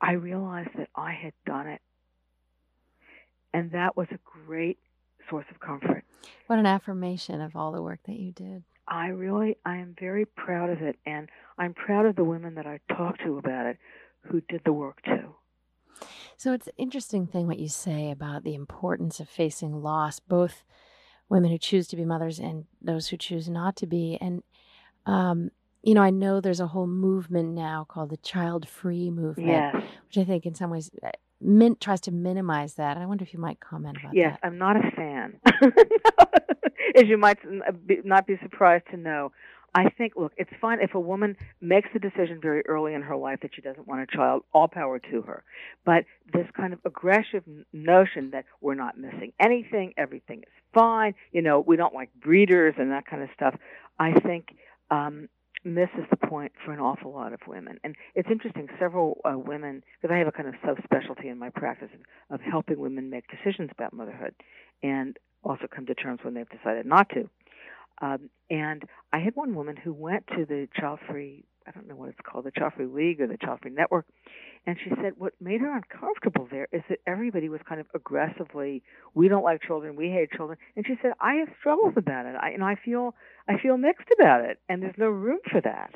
I 0.00 0.12
realized 0.12 0.70
that 0.76 0.88
I 0.96 1.12
had 1.12 1.32
done 1.46 1.66
it. 1.68 1.80
And 3.54 3.70
that 3.72 3.96
was 3.96 4.08
a 4.10 4.18
great 4.46 4.78
source 5.30 5.46
of 5.50 5.60
comfort. 5.60 6.04
What 6.46 6.58
an 6.58 6.66
affirmation 6.66 7.40
of 7.40 7.54
all 7.54 7.72
the 7.72 7.82
work 7.82 8.00
that 8.06 8.16
you 8.16 8.32
did. 8.32 8.64
I 8.88 9.08
really, 9.08 9.56
I 9.64 9.76
am 9.76 9.94
very 9.98 10.24
proud 10.24 10.70
of 10.70 10.82
it, 10.82 10.96
and 11.06 11.28
I'm 11.58 11.74
proud 11.74 12.06
of 12.06 12.16
the 12.16 12.24
women 12.24 12.54
that 12.54 12.66
I 12.66 12.80
talked 12.94 13.22
to 13.24 13.38
about 13.38 13.66
it 13.66 13.78
who 14.22 14.40
did 14.48 14.62
the 14.64 14.72
work 14.72 15.02
too. 15.04 15.34
So 16.36 16.52
it's 16.52 16.66
an 16.66 16.72
interesting 16.78 17.26
thing 17.26 17.46
what 17.46 17.58
you 17.58 17.68
say 17.68 18.10
about 18.10 18.44
the 18.44 18.54
importance 18.54 19.20
of 19.20 19.28
facing 19.28 19.82
loss, 19.82 20.20
both 20.20 20.64
women 21.28 21.50
who 21.50 21.58
choose 21.58 21.86
to 21.88 21.96
be 21.96 22.04
mothers 22.04 22.38
and 22.38 22.64
those 22.80 23.08
who 23.08 23.16
choose 23.16 23.48
not 23.48 23.76
to 23.76 23.86
be. 23.86 24.18
And, 24.20 24.42
um, 25.06 25.50
you 25.82 25.94
know, 25.94 26.02
I 26.02 26.10
know 26.10 26.40
there's 26.40 26.60
a 26.60 26.66
whole 26.66 26.86
movement 26.86 27.50
now 27.50 27.86
called 27.88 28.10
the 28.10 28.16
child 28.18 28.68
free 28.68 29.10
movement, 29.10 29.48
yes. 29.48 29.74
which 30.06 30.18
I 30.18 30.24
think 30.24 30.46
in 30.46 30.54
some 30.54 30.70
ways 30.70 30.90
uh, 31.02 31.10
min- 31.40 31.76
tries 31.80 32.00
to 32.02 32.10
minimize 32.10 32.74
that. 32.74 32.96
I 32.96 33.06
wonder 33.06 33.22
if 33.22 33.32
you 33.32 33.40
might 33.40 33.60
comment 33.60 33.98
about 34.00 34.14
yes, 34.14 34.32
that. 34.32 34.40
Yes, 34.42 34.50
I'm 34.52 34.58
not 34.58 34.76
a 34.76 34.90
fan. 34.90 35.40
as 36.96 37.04
you 37.08 37.16
might 37.16 37.38
not 38.04 38.26
be 38.26 38.36
surprised 38.42 38.84
to 38.90 38.96
know. 38.96 39.32
I 39.74 39.88
think, 39.88 40.14
look, 40.16 40.32
it's 40.36 40.50
fine 40.60 40.80
if 40.80 40.94
a 40.94 41.00
woman 41.00 41.36
makes 41.60 41.88
the 41.92 41.98
decision 41.98 42.40
very 42.40 42.62
early 42.66 42.94
in 42.94 43.02
her 43.02 43.16
life 43.16 43.40
that 43.42 43.52
she 43.54 43.62
doesn't 43.62 43.88
want 43.88 44.02
a 44.02 44.06
child, 44.06 44.42
all 44.52 44.68
power 44.68 44.98
to 44.98 45.22
her. 45.22 45.44
But 45.84 46.04
this 46.32 46.46
kind 46.54 46.72
of 46.72 46.80
aggressive 46.84 47.42
notion 47.72 48.30
that 48.32 48.44
we're 48.60 48.74
not 48.74 48.98
missing 48.98 49.32
anything, 49.40 49.94
everything 49.96 50.40
is 50.40 50.52
fine, 50.74 51.14
you 51.32 51.42
know, 51.42 51.60
we 51.60 51.76
don't 51.76 51.94
like 51.94 52.10
breeders 52.20 52.74
and 52.78 52.90
that 52.90 53.06
kind 53.06 53.22
of 53.22 53.30
stuff, 53.34 53.54
I 53.98 54.12
think 54.20 54.48
um, 54.90 55.28
misses 55.64 56.04
the 56.10 56.16
point 56.16 56.52
for 56.64 56.72
an 56.72 56.80
awful 56.80 57.12
lot 57.12 57.32
of 57.32 57.40
women. 57.46 57.78
And 57.82 57.96
it's 58.14 58.28
interesting, 58.30 58.68
several 58.78 59.20
uh, 59.24 59.38
women, 59.38 59.82
because 60.00 60.14
I 60.14 60.18
have 60.18 60.28
a 60.28 60.32
kind 60.32 60.48
of 60.48 60.54
subspecialty 60.56 61.26
in 61.26 61.38
my 61.38 61.50
practice 61.50 61.88
of, 61.94 62.40
of 62.40 62.40
helping 62.42 62.78
women 62.78 63.08
make 63.08 63.24
decisions 63.28 63.70
about 63.72 63.92
motherhood. 63.92 64.34
And 64.82 65.16
also 65.44 65.66
come 65.74 65.86
to 65.86 65.94
terms 65.94 66.20
when 66.22 66.34
they've 66.34 66.48
decided 66.48 66.86
not 66.86 67.08
to. 67.10 67.28
Um, 68.02 68.30
and 68.50 68.82
I 69.12 69.20
had 69.20 69.36
one 69.36 69.54
woman 69.54 69.76
who 69.76 69.92
went 69.92 70.26
to 70.36 70.44
the 70.44 70.68
Child 70.78 70.98
Free, 71.08 71.44
I 71.66 71.70
don't 71.70 71.86
know 71.86 71.94
what 71.94 72.08
it's 72.08 72.18
called, 72.20 72.44
the 72.44 72.50
Child 72.50 72.72
Free 72.76 72.86
League 72.86 73.20
or 73.20 73.28
the 73.28 73.38
Child 73.38 73.60
Free 73.62 73.70
Network, 73.70 74.06
and 74.66 74.76
she 74.82 74.90
said 75.00 75.12
what 75.16 75.34
made 75.40 75.60
her 75.60 75.74
uncomfortable 75.74 76.48
there 76.50 76.66
is 76.72 76.82
that 76.88 76.98
everybody 77.06 77.48
was 77.48 77.60
kind 77.66 77.80
of 77.80 77.86
aggressively, 77.94 78.82
we 79.14 79.28
don't 79.28 79.44
like 79.44 79.62
children, 79.62 79.94
we 79.94 80.08
hate 80.08 80.32
children, 80.32 80.58
and 80.74 80.84
she 80.84 80.94
said 81.00 81.12
I 81.20 81.34
have 81.34 81.48
struggles 81.60 81.94
about 81.96 82.26
it, 82.26 82.34
I, 82.34 82.50
and 82.50 82.64
I 82.64 82.74
feel 82.74 83.14
I 83.48 83.54
feel 83.62 83.76
mixed 83.76 84.08
about 84.18 84.44
it, 84.44 84.58
and 84.68 84.82
there's 84.82 84.98
no 84.98 85.08
room 85.08 85.38
for 85.50 85.60
that. 85.60 85.92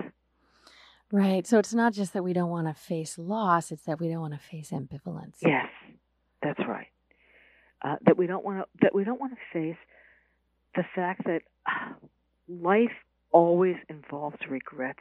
Right. 1.12 1.46
So 1.46 1.58
it's 1.58 1.74
not 1.74 1.92
just 1.92 2.12
that 2.14 2.24
we 2.24 2.32
don't 2.32 2.50
want 2.50 2.66
to 2.66 2.74
face 2.74 3.18
loss, 3.18 3.72
it's 3.72 3.84
that 3.84 4.00
we 4.00 4.08
don't 4.08 4.20
want 4.20 4.34
to 4.34 4.40
face 4.40 4.70
ambivalence. 4.70 5.36
Yes, 5.42 5.66
that's 6.42 6.60
right. 6.68 6.88
Uh, 7.82 7.96
that 8.06 8.16
we 8.16 8.26
don't 8.26 8.44
want 8.44 8.58
to 8.58 8.66
that 8.82 8.94
we 8.94 9.02
don't 9.02 9.20
want 9.20 9.32
to 9.32 9.38
face 9.52 9.76
the 10.76 10.84
fact 10.94 11.24
that 11.24 11.42
life 12.48 12.92
always 13.32 13.76
involves 13.88 14.36
regrets. 14.48 15.00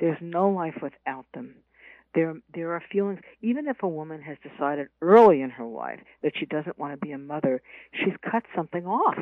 There's 0.00 0.18
no 0.20 0.50
life 0.50 0.76
without 0.82 1.26
them. 1.34 1.56
There, 2.14 2.34
there 2.52 2.72
are 2.72 2.82
feelings. 2.92 3.20
Even 3.40 3.68
if 3.68 3.82
a 3.82 3.88
woman 3.88 4.20
has 4.22 4.36
decided 4.42 4.88
early 5.00 5.40
in 5.40 5.50
her 5.50 5.64
life 5.64 6.00
that 6.22 6.32
she 6.38 6.44
doesn't 6.44 6.78
want 6.78 6.92
to 6.92 6.98
be 6.98 7.12
a 7.12 7.18
mother, 7.18 7.62
she's 7.92 8.14
cut 8.30 8.42
something 8.54 8.86
off. 8.86 9.16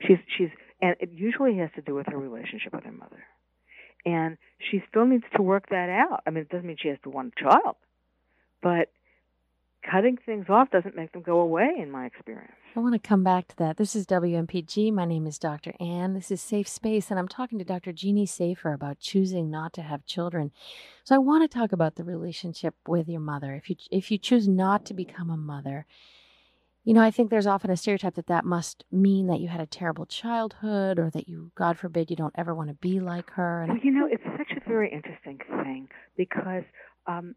She's, 0.00 0.18
she's, 0.36 0.50
and 0.80 0.94
it 1.00 1.10
usually 1.12 1.56
has 1.58 1.70
to 1.74 1.82
do 1.82 1.94
with 1.94 2.06
her 2.06 2.18
relationship 2.18 2.72
with 2.74 2.84
her 2.84 2.92
mother 2.92 3.24
and 4.06 4.38
she 4.58 4.82
still 4.88 5.04
needs 5.04 5.24
to 5.34 5.42
work 5.42 5.68
that 5.70 5.90
out. 5.90 6.22
I 6.26 6.30
mean, 6.30 6.42
it 6.42 6.48
doesn't 6.48 6.66
mean 6.66 6.76
she 6.80 6.88
has 6.88 6.98
to 7.02 7.10
want 7.10 7.34
a 7.36 7.42
child, 7.42 7.76
but 8.62 8.90
cutting 9.90 10.18
things 10.24 10.46
off 10.48 10.70
doesn't 10.70 10.96
make 10.96 11.12
them 11.12 11.22
go 11.22 11.40
away, 11.40 11.68
in 11.78 11.90
my 11.90 12.06
experience. 12.06 12.52
I 12.74 12.80
want 12.80 12.94
to 12.94 13.08
come 13.08 13.24
back 13.24 13.48
to 13.48 13.56
that. 13.56 13.78
This 13.78 13.96
is 13.96 14.06
WMPG. 14.06 14.92
My 14.92 15.06
name 15.06 15.26
is 15.26 15.38
Dr. 15.38 15.72
Ann. 15.80 16.14
This 16.14 16.30
is 16.30 16.40
Safe 16.42 16.68
Space, 16.68 17.10
and 17.10 17.18
I'm 17.18 17.28
talking 17.28 17.58
to 17.58 17.64
Dr. 17.64 17.92
Jeanne 17.92 18.26
Safer 18.26 18.72
about 18.72 19.00
choosing 19.00 19.50
not 19.50 19.72
to 19.74 19.82
have 19.82 20.04
children. 20.04 20.52
So 21.04 21.14
I 21.14 21.18
want 21.18 21.50
to 21.50 21.58
talk 21.58 21.72
about 21.72 21.94
the 21.94 22.04
relationship 22.04 22.74
with 22.86 23.08
your 23.08 23.20
mother. 23.20 23.54
If 23.54 23.70
you 23.70 23.76
if 23.90 24.10
you 24.10 24.18
choose 24.18 24.46
not 24.46 24.84
to 24.86 24.94
become 24.94 25.30
a 25.30 25.36
mother, 25.38 25.86
you 26.86 26.94
know, 26.94 27.00
I 27.00 27.10
think 27.10 27.30
there's 27.30 27.48
often 27.48 27.70
a 27.70 27.76
stereotype 27.76 28.14
that 28.14 28.28
that 28.28 28.44
must 28.44 28.84
mean 28.92 29.26
that 29.26 29.40
you 29.40 29.48
had 29.48 29.60
a 29.60 29.66
terrible 29.66 30.06
childhood 30.06 31.00
or 31.00 31.10
that 31.10 31.28
you, 31.28 31.50
God 31.56 31.76
forbid, 31.78 32.10
you 32.10 32.16
don't 32.16 32.34
ever 32.36 32.54
want 32.54 32.68
to 32.68 32.74
be 32.74 33.00
like 33.00 33.30
her. 33.30 33.62
And 33.62 33.72
well, 33.72 33.80
you 33.82 33.90
know, 33.90 34.06
it's 34.08 34.22
such 34.36 34.56
a 34.56 34.68
very 34.68 34.92
interesting 34.92 35.40
thing 35.64 35.88
because, 36.16 36.62
um, 37.08 37.34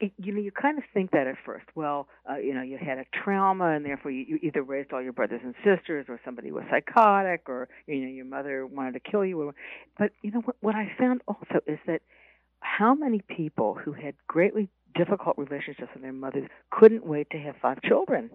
it, 0.00 0.12
you 0.18 0.32
know, 0.32 0.40
you 0.40 0.50
kind 0.50 0.78
of 0.78 0.84
think 0.92 1.10
that 1.12 1.26
at 1.26 1.36
first. 1.44 1.66
Well, 1.74 2.08
uh, 2.28 2.36
you 2.36 2.54
know, 2.54 2.62
you 2.62 2.78
had 2.78 2.98
a 2.98 3.04
trauma, 3.12 3.70
and 3.70 3.84
therefore 3.84 4.10
you, 4.10 4.24
you 4.26 4.38
either 4.42 4.62
raised 4.62 4.92
all 4.92 5.02
your 5.02 5.12
brothers 5.12 5.40
and 5.44 5.54
sisters, 5.64 6.06
or 6.08 6.20
somebody 6.24 6.50
was 6.50 6.64
psychotic, 6.70 7.42
or 7.48 7.68
you 7.86 8.00
know, 8.00 8.08
your 8.08 8.24
mother 8.24 8.66
wanted 8.66 8.94
to 8.94 9.00
kill 9.00 9.24
you. 9.24 9.54
But 9.98 10.12
you 10.22 10.30
know, 10.30 10.40
what, 10.40 10.56
what 10.60 10.74
I 10.74 10.92
found 10.98 11.22
also 11.28 11.60
is 11.66 11.78
that 11.86 12.02
how 12.60 12.94
many 12.94 13.20
people 13.20 13.74
who 13.74 13.92
had 13.92 14.14
greatly 14.26 14.68
difficult 14.94 15.38
relationships 15.38 15.90
with 15.94 16.02
their 16.02 16.12
mothers 16.12 16.48
couldn't 16.70 17.06
wait 17.06 17.30
to 17.30 17.38
have 17.38 17.54
five 17.60 17.80
children. 17.82 18.30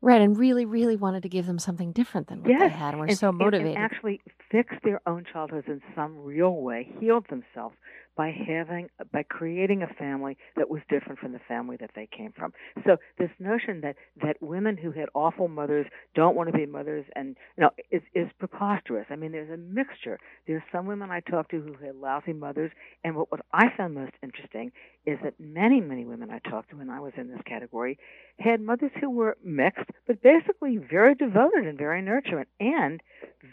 Right, 0.00 0.20
and 0.20 0.36
really, 0.36 0.66
really 0.66 0.96
wanted 0.96 1.22
to 1.22 1.30
give 1.30 1.46
them 1.46 1.58
something 1.58 1.90
different 1.92 2.26
than 2.26 2.42
what 2.42 2.50
yes. 2.50 2.60
they 2.60 2.68
had, 2.68 2.90
and 2.90 3.00
were 3.00 3.06
and, 3.06 3.16
so 3.16 3.32
motivated. 3.32 3.68
And, 3.68 3.76
and 3.76 3.84
actually 3.84 4.20
fixed 4.50 4.76
their 4.84 5.00
own 5.06 5.24
childhoods 5.32 5.66
in 5.66 5.80
some 5.94 6.18
real 6.18 6.56
way, 6.56 6.92
healed 7.00 7.26
themselves 7.30 7.74
by 8.16 8.30
having 8.30 8.88
by 9.12 9.22
creating 9.22 9.82
a 9.82 9.86
family 9.94 10.36
that 10.56 10.70
was 10.70 10.80
different 10.88 11.18
from 11.18 11.32
the 11.32 11.40
family 11.48 11.76
that 11.80 11.90
they 11.94 12.06
came 12.06 12.32
from. 12.32 12.52
So 12.84 12.96
this 13.18 13.30
notion 13.38 13.80
that 13.80 13.96
that 14.22 14.40
women 14.40 14.76
who 14.76 14.92
had 14.92 15.08
awful 15.14 15.48
mothers 15.48 15.86
don't 16.14 16.36
want 16.36 16.50
to 16.50 16.56
be 16.56 16.66
mothers 16.66 17.04
and 17.16 17.36
you 17.56 17.62
know 17.62 17.70
is 17.90 18.02
is 18.14 18.28
preposterous. 18.38 19.06
I 19.10 19.16
mean 19.16 19.32
there's 19.32 19.50
a 19.50 19.56
mixture. 19.56 20.18
There's 20.46 20.62
some 20.70 20.86
women 20.86 21.10
I 21.10 21.20
talked 21.20 21.50
to 21.50 21.60
who 21.60 21.74
had 21.84 21.96
lousy 21.96 22.32
mothers 22.32 22.70
and 23.02 23.16
what, 23.16 23.30
what 23.30 23.44
I 23.52 23.68
found 23.76 23.94
most 23.94 24.12
interesting 24.22 24.72
is 25.06 25.18
that 25.22 25.34
many 25.38 25.80
many 25.80 26.04
women 26.04 26.30
I 26.30 26.38
talked 26.48 26.70
to 26.70 26.76
when 26.76 26.90
I 26.90 27.00
was 27.00 27.12
in 27.16 27.28
this 27.28 27.42
category 27.46 27.98
had 28.38 28.60
mothers 28.60 28.92
who 29.00 29.10
were 29.10 29.36
mixed 29.42 29.90
but 30.06 30.22
basically 30.22 30.78
very 30.78 31.14
devoted 31.14 31.66
and 31.66 31.78
very 31.78 32.02
nurturing 32.02 32.46
and 32.60 33.00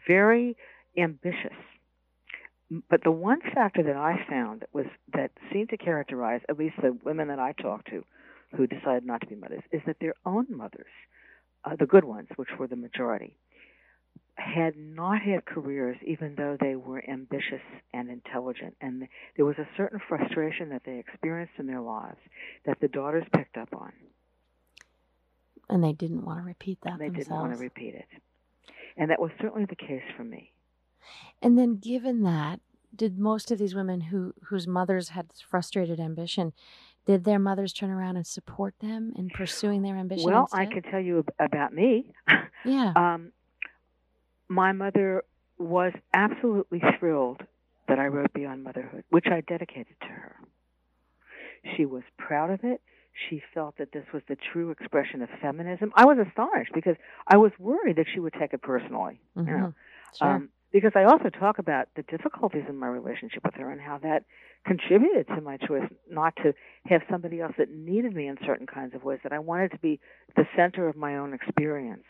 very 0.07 0.55
ambitious 0.97 1.53
but 2.89 3.03
the 3.03 3.11
one 3.11 3.41
factor 3.53 3.83
that 3.83 3.97
I 3.97 4.25
found 4.29 4.63
was 4.71 4.85
that 5.13 5.31
seemed 5.51 5.69
to 5.69 5.77
characterize 5.77 6.41
at 6.47 6.57
least 6.57 6.75
the 6.81 6.97
women 7.03 7.27
that 7.27 7.39
I 7.39 7.51
talked 7.51 7.89
to 7.89 8.03
who 8.55 8.65
decided 8.65 9.05
not 9.05 9.21
to 9.21 9.27
be 9.27 9.35
mothers 9.35 9.63
is 9.71 9.81
that 9.85 9.97
their 9.99 10.13
own 10.25 10.47
mothers, 10.49 10.91
uh, 11.65 11.75
the 11.77 11.85
good 11.85 12.05
ones, 12.05 12.29
which 12.37 12.49
were 12.57 12.67
the 12.67 12.75
majority, 12.77 13.35
had 14.35 14.75
not 14.77 15.21
had 15.21 15.45
careers 15.45 15.97
even 16.05 16.35
though 16.35 16.57
they 16.59 16.75
were 16.75 17.03
ambitious 17.09 17.61
and 17.93 18.09
intelligent. 18.09 18.75
And 18.79 19.07
there 19.35 19.45
was 19.45 19.57
a 19.57 19.67
certain 19.75 19.99
frustration 20.07 20.69
that 20.69 20.83
they 20.85 20.97
experienced 20.97 21.53
in 21.59 21.67
their 21.67 21.81
lives 21.81 22.19
that 22.65 22.79
the 22.79 22.87
daughters 22.87 23.25
picked 23.35 23.57
up 23.57 23.69
on. 23.73 23.91
And 25.69 25.83
they 25.83 25.93
didn't 25.93 26.25
want 26.25 26.39
to 26.39 26.43
repeat 26.43 26.79
that 26.83 26.99
they 26.99 27.05
themselves. 27.05 27.27
didn't 27.27 27.39
want 27.39 27.53
to 27.53 27.59
repeat 27.59 27.95
it. 27.95 28.07
And 28.97 29.09
that 29.09 29.21
was 29.21 29.31
certainly 29.41 29.65
the 29.65 29.75
case 29.75 30.03
for 30.17 30.23
me. 30.23 30.51
And 31.41 31.57
then, 31.57 31.77
given 31.77 32.23
that, 32.23 32.59
did 32.95 33.17
most 33.17 33.51
of 33.51 33.57
these 33.57 33.73
women 33.73 34.01
who 34.01 34.33
whose 34.45 34.67
mothers 34.67 35.09
had 35.09 35.27
frustrated 35.49 35.99
ambition, 35.99 36.53
did 37.05 37.23
their 37.23 37.39
mothers 37.39 37.73
turn 37.73 37.89
around 37.89 38.17
and 38.17 38.27
support 38.27 38.75
them 38.79 39.13
in 39.15 39.29
pursuing 39.29 39.81
their 39.81 39.97
ambition? 39.97 40.29
Well, 40.29 40.43
instead? 40.43 40.59
I 40.59 40.65
can 40.65 40.83
tell 40.83 40.99
you 40.99 41.25
about 41.39 41.73
me. 41.73 42.13
Yeah. 42.65 42.93
um, 42.95 43.31
my 44.47 44.71
mother 44.71 45.23
was 45.57 45.93
absolutely 46.13 46.81
thrilled 46.99 47.41
that 47.87 47.99
I 47.99 48.07
wrote 48.07 48.33
Beyond 48.33 48.63
Motherhood, 48.63 49.03
which 49.09 49.25
I 49.27 49.41
dedicated 49.41 49.95
to 50.01 50.07
her. 50.07 50.35
She 51.75 51.85
was 51.85 52.03
proud 52.17 52.49
of 52.49 52.59
it. 52.63 52.81
She 53.29 53.41
felt 53.53 53.77
that 53.77 53.91
this 53.91 54.05
was 54.13 54.23
the 54.27 54.37
true 54.51 54.71
expression 54.71 55.21
of 55.21 55.29
feminism. 55.41 55.91
I 55.95 56.05
was 56.05 56.17
astonished 56.17 56.71
because 56.73 56.95
I 57.27 57.37
was 57.37 57.51
worried 57.59 57.97
that 57.97 58.05
she 58.13 58.19
would 58.19 58.33
take 58.39 58.53
it 58.53 58.61
personally. 58.61 59.19
Mm-hmm. 59.37 59.49
You 59.49 59.57
know, 59.57 59.73
sure. 60.17 60.27
um, 60.27 60.49
because 60.71 60.91
I 60.95 61.03
also 61.03 61.29
talk 61.29 61.59
about 61.59 61.87
the 61.95 62.03
difficulties 62.03 62.63
in 62.69 62.77
my 62.77 62.87
relationship 62.87 63.43
with 63.43 63.55
her 63.55 63.69
and 63.71 63.81
how 63.81 63.97
that 63.99 64.23
contributed 64.65 65.27
to 65.27 65.41
my 65.41 65.57
choice 65.57 65.89
not 66.09 66.35
to 66.37 66.53
have 66.85 67.01
somebody 67.09 67.41
else 67.41 67.53
that 67.57 67.69
needed 67.71 68.13
me 68.13 68.27
in 68.27 68.37
certain 68.45 68.67
kinds 68.67 68.93
of 68.95 69.03
ways 69.03 69.19
that 69.23 69.33
I 69.33 69.39
wanted 69.39 69.71
to 69.71 69.79
be 69.79 69.99
the 70.35 70.45
center 70.55 70.87
of 70.87 70.95
my 70.95 71.17
own 71.17 71.33
experience 71.33 72.03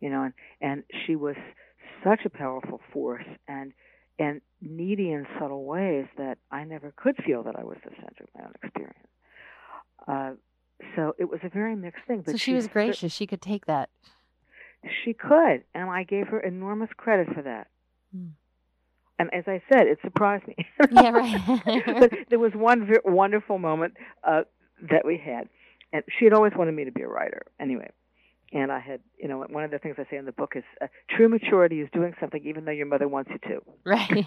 you 0.00 0.10
know 0.10 0.22
and 0.24 0.34
and 0.60 0.82
she 1.06 1.16
was 1.16 1.36
such 2.04 2.20
a 2.24 2.30
powerful 2.30 2.80
force 2.92 3.24
and 3.48 3.72
and 4.18 4.40
needy 4.60 5.12
in 5.12 5.26
subtle 5.38 5.64
ways 5.64 6.06
that 6.16 6.38
I 6.50 6.64
never 6.64 6.92
could 6.96 7.16
feel 7.26 7.42
that 7.42 7.56
I 7.56 7.64
was 7.64 7.76
the 7.84 7.90
center 7.90 8.24
of 8.24 8.28
my 8.34 8.44
own 8.44 8.52
experience. 8.62 9.08
Uh 10.06 10.30
so 10.94 11.14
it 11.18 11.28
was 11.28 11.40
a 11.42 11.48
very 11.48 11.74
mixed 11.74 12.04
thing 12.06 12.20
but 12.20 12.32
so 12.32 12.36
she, 12.36 12.54
was 12.54 12.66
gracious. 12.66 13.12
She 13.12 13.26
could 13.26 13.40
take 13.40 13.66
that 13.66 13.88
she 15.04 15.12
could, 15.12 15.64
and 15.74 15.90
I 15.90 16.04
gave 16.04 16.28
her 16.28 16.40
enormous 16.40 16.90
credit 16.96 17.28
for 17.34 17.42
that. 17.42 17.68
Mm. 18.16 18.30
And 19.18 19.32
as 19.32 19.44
I 19.46 19.62
said, 19.72 19.86
it 19.86 19.98
surprised 20.02 20.46
me. 20.46 20.56
yeah, 20.90 21.10
right. 21.10 21.82
but 22.00 22.10
there 22.28 22.38
was 22.38 22.52
one 22.54 22.86
v- 22.86 23.00
wonderful 23.04 23.58
moment 23.58 23.94
uh, 24.24 24.42
that 24.90 25.06
we 25.06 25.16
had, 25.18 25.48
and 25.92 26.02
she 26.18 26.26
had 26.26 26.34
always 26.34 26.52
wanted 26.56 26.72
me 26.72 26.84
to 26.84 26.92
be 26.92 27.02
a 27.02 27.08
writer. 27.08 27.42
Anyway, 27.58 27.90
and 28.52 28.70
I 28.70 28.78
had, 28.78 29.00
you 29.18 29.26
know, 29.26 29.44
one 29.48 29.64
of 29.64 29.70
the 29.70 29.78
things 29.78 29.96
I 29.98 30.04
say 30.10 30.16
in 30.18 30.24
the 30.24 30.32
book 30.32 30.52
is 30.54 30.64
uh, 30.80 30.86
true 31.10 31.28
maturity 31.28 31.80
is 31.80 31.88
doing 31.92 32.14
something 32.20 32.42
even 32.44 32.64
though 32.64 32.72
your 32.72 32.86
mother 32.86 33.08
wants 33.08 33.30
you 33.30 33.38
to. 33.50 33.62
Right. 33.84 34.26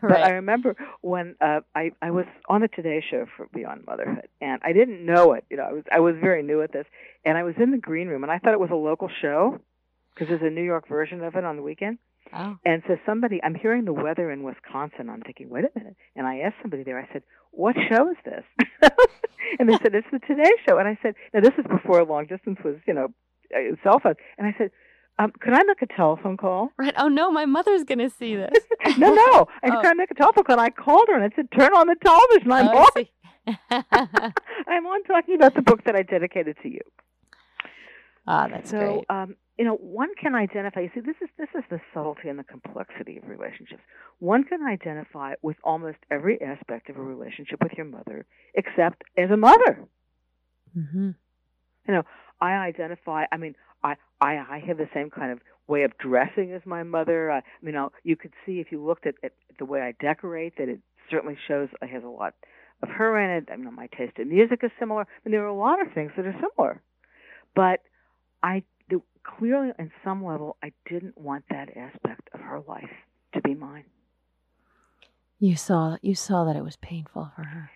but 0.00 0.10
right. 0.10 0.24
I 0.24 0.30
remember 0.30 0.76
when 1.02 1.34
uh, 1.40 1.60
I 1.74 1.90
I 2.00 2.10
was 2.10 2.26
on 2.48 2.62
the 2.62 2.68
Today 2.68 3.04
Show 3.10 3.26
for 3.36 3.48
Beyond 3.52 3.84
Motherhood, 3.86 4.28
and 4.40 4.60
I 4.64 4.72
didn't 4.72 5.04
know 5.04 5.32
it. 5.32 5.44
You 5.50 5.56
know, 5.58 5.64
I 5.64 5.72
was 5.72 5.84
I 5.92 6.00
was 6.00 6.14
very 6.20 6.42
new 6.42 6.62
at 6.62 6.72
this, 6.72 6.86
and 7.24 7.36
I 7.36 7.42
was 7.42 7.54
in 7.60 7.72
the 7.72 7.78
green 7.78 8.08
room, 8.08 8.22
and 8.22 8.32
I 8.32 8.38
thought 8.38 8.52
it 8.52 8.60
was 8.60 8.70
a 8.70 8.76
local 8.76 9.10
show 9.20 9.60
because 10.20 10.38
there's 10.38 10.52
a 10.52 10.54
New 10.54 10.62
York 10.62 10.86
version 10.86 11.22
of 11.24 11.34
it 11.34 11.44
on 11.44 11.56
the 11.56 11.62
weekend. 11.62 11.98
Oh. 12.34 12.56
And 12.64 12.82
so 12.86 12.96
somebody, 13.06 13.40
I'm 13.42 13.54
hearing 13.54 13.86
the 13.86 13.92
weather 13.92 14.30
in 14.30 14.42
Wisconsin. 14.42 15.08
I'm 15.08 15.22
thinking, 15.22 15.48
wait 15.48 15.64
a 15.64 15.70
minute. 15.78 15.96
And 16.14 16.26
I 16.26 16.40
asked 16.40 16.56
somebody 16.62 16.82
there. 16.84 16.98
I 16.98 17.08
said, 17.12 17.22
"What 17.50 17.74
show 17.88 18.10
is 18.10 18.16
this?" 18.24 18.44
and 19.58 19.68
they 19.68 19.72
said, 19.82 19.94
"It's 19.94 20.06
the 20.12 20.20
Today 20.20 20.50
Show." 20.68 20.78
And 20.78 20.86
I 20.86 20.98
said, 21.02 21.14
"Now 21.34 21.40
this 21.40 21.54
is 21.58 21.64
before 21.68 22.04
long 22.04 22.26
distance 22.26 22.58
was, 22.64 22.76
you 22.86 22.94
know, 22.94 23.08
cell 23.82 23.98
phone." 24.00 24.14
And 24.38 24.46
I 24.46 24.54
said, 24.58 24.70
um, 25.18 25.32
"Could 25.40 25.54
I 25.54 25.62
make 25.64 25.82
a 25.82 25.86
telephone 25.86 26.36
call?" 26.36 26.68
Right. 26.78 26.94
Oh 26.96 27.08
no, 27.08 27.32
my 27.32 27.46
mother's 27.46 27.82
gonna 27.84 28.10
see 28.10 28.36
this. 28.36 28.52
no, 28.98 29.12
no. 29.14 29.46
I 29.64 29.70
Oh. 29.76 29.80
"Can 29.80 29.86
I 29.86 29.94
make 29.94 30.10
a 30.12 30.14
telephone 30.14 30.44
call?" 30.44 30.52
And 30.58 30.60
I 30.60 30.70
called 30.70 31.06
her 31.08 31.14
and 31.20 31.24
I 31.24 31.34
said, 31.34 31.48
"Turn 31.58 31.72
on 31.74 31.86
the 31.88 31.96
television. 32.04 32.52
I'm 32.52 32.68
Oh, 32.68 32.86
on. 32.94 33.06
I'm 34.68 34.86
on 34.86 35.02
talking 35.04 35.34
about 35.34 35.54
the 35.54 35.62
book 35.62 35.82
that 35.84 35.96
I 35.96 36.02
dedicated 36.02 36.58
to 36.62 36.68
you." 36.68 36.82
ah, 38.28 38.46
that's 38.48 38.70
so, 38.70 38.78
great. 38.78 39.04
um, 39.08 39.34
you 39.60 39.66
know, 39.66 39.74
one 39.74 40.08
can 40.18 40.34
identify. 40.34 40.80
You 40.80 40.90
see, 40.94 41.00
this 41.00 41.16
is 41.20 41.28
this 41.36 41.50
is 41.54 41.62
the 41.68 41.82
subtlety 41.92 42.30
and 42.30 42.38
the 42.38 42.44
complexity 42.44 43.18
of 43.18 43.28
relationships. 43.28 43.82
One 44.18 44.42
can 44.42 44.62
identify 44.62 45.34
with 45.42 45.58
almost 45.62 45.98
every 46.10 46.40
aspect 46.40 46.88
of 46.88 46.96
a 46.96 47.02
relationship 47.02 47.62
with 47.62 47.72
your 47.76 47.84
mother, 47.84 48.24
except 48.54 49.02
as 49.18 49.30
a 49.30 49.36
mother. 49.36 49.84
Mm-hmm. 50.74 51.10
You 51.86 51.94
know, 51.94 52.04
I 52.40 52.52
identify. 52.52 53.24
I 53.30 53.36
mean, 53.36 53.54
I 53.84 53.96
I, 54.18 54.36
I 54.36 54.62
have 54.66 54.78
the 54.78 54.88
same 54.94 55.10
kind 55.10 55.30
of 55.30 55.40
way 55.66 55.82
of 55.82 55.92
dressing 55.98 56.52
as 56.52 56.62
my 56.64 56.82
mother. 56.82 57.30
I, 57.30 57.42
you 57.60 57.72
know, 57.72 57.92
you 58.02 58.16
could 58.16 58.32
see 58.46 58.60
if 58.60 58.72
you 58.72 58.82
looked 58.82 59.06
at, 59.06 59.16
at 59.22 59.32
the 59.58 59.66
way 59.66 59.82
I 59.82 59.92
decorate 60.00 60.56
that 60.56 60.70
it 60.70 60.80
certainly 61.10 61.36
shows 61.46 61.68
I 61.82 61.86
has 61.86 62.02
a 62.02 62.08
lot 62.08 62.32
of 62.82 62.88
her 62.88 63.22
in 63.22 63.42
it. 63.42 63.50
I 63.52 63.56
mean, 63.56 63.74
my 63.74 63.88
taste 63.88 64.16
in 64.16 64.30
music 64.30 64.60
is 64.62 64.70
similar. 64.78 65.02
I 65.02 65.06
mean, 65.22 65.32
there 65.32 65.44
are 65.44 65.48
a 65.48 65.54
lot 65.54 65.86
of 65.86 65.92
things 65.92 66.12
that 66.16 66.24
are 66.24 66.40
similar, 66.40 66.80
but 67.54 67.80
I 68.42 68.62
the, 68.90 69.00
clearly, 69.22 69.72
on 69.78 69.90
some 70.04 70.24
level, 70.24 70.56
I 70.62 70.72
didn't 70.88 71.16
want 71.16 71.44
that 71.50 71.76
aspect 71.76 72.28
of 72.34 72.40
her 72.40 72.60
life 72.66 72.90
to 73.34 73.40
be 73.40 73.54
mine. 73.54 73.84
You 75.38 75.56
saw 75.56 75.96
you 76.02 76.14
saw 76.14 76.44
that 76.44 76.56
it 76.56 76.62
was 76.62 76.76
painful 76.76 77.32
for 77.34 77.42
her. 77.42 77.70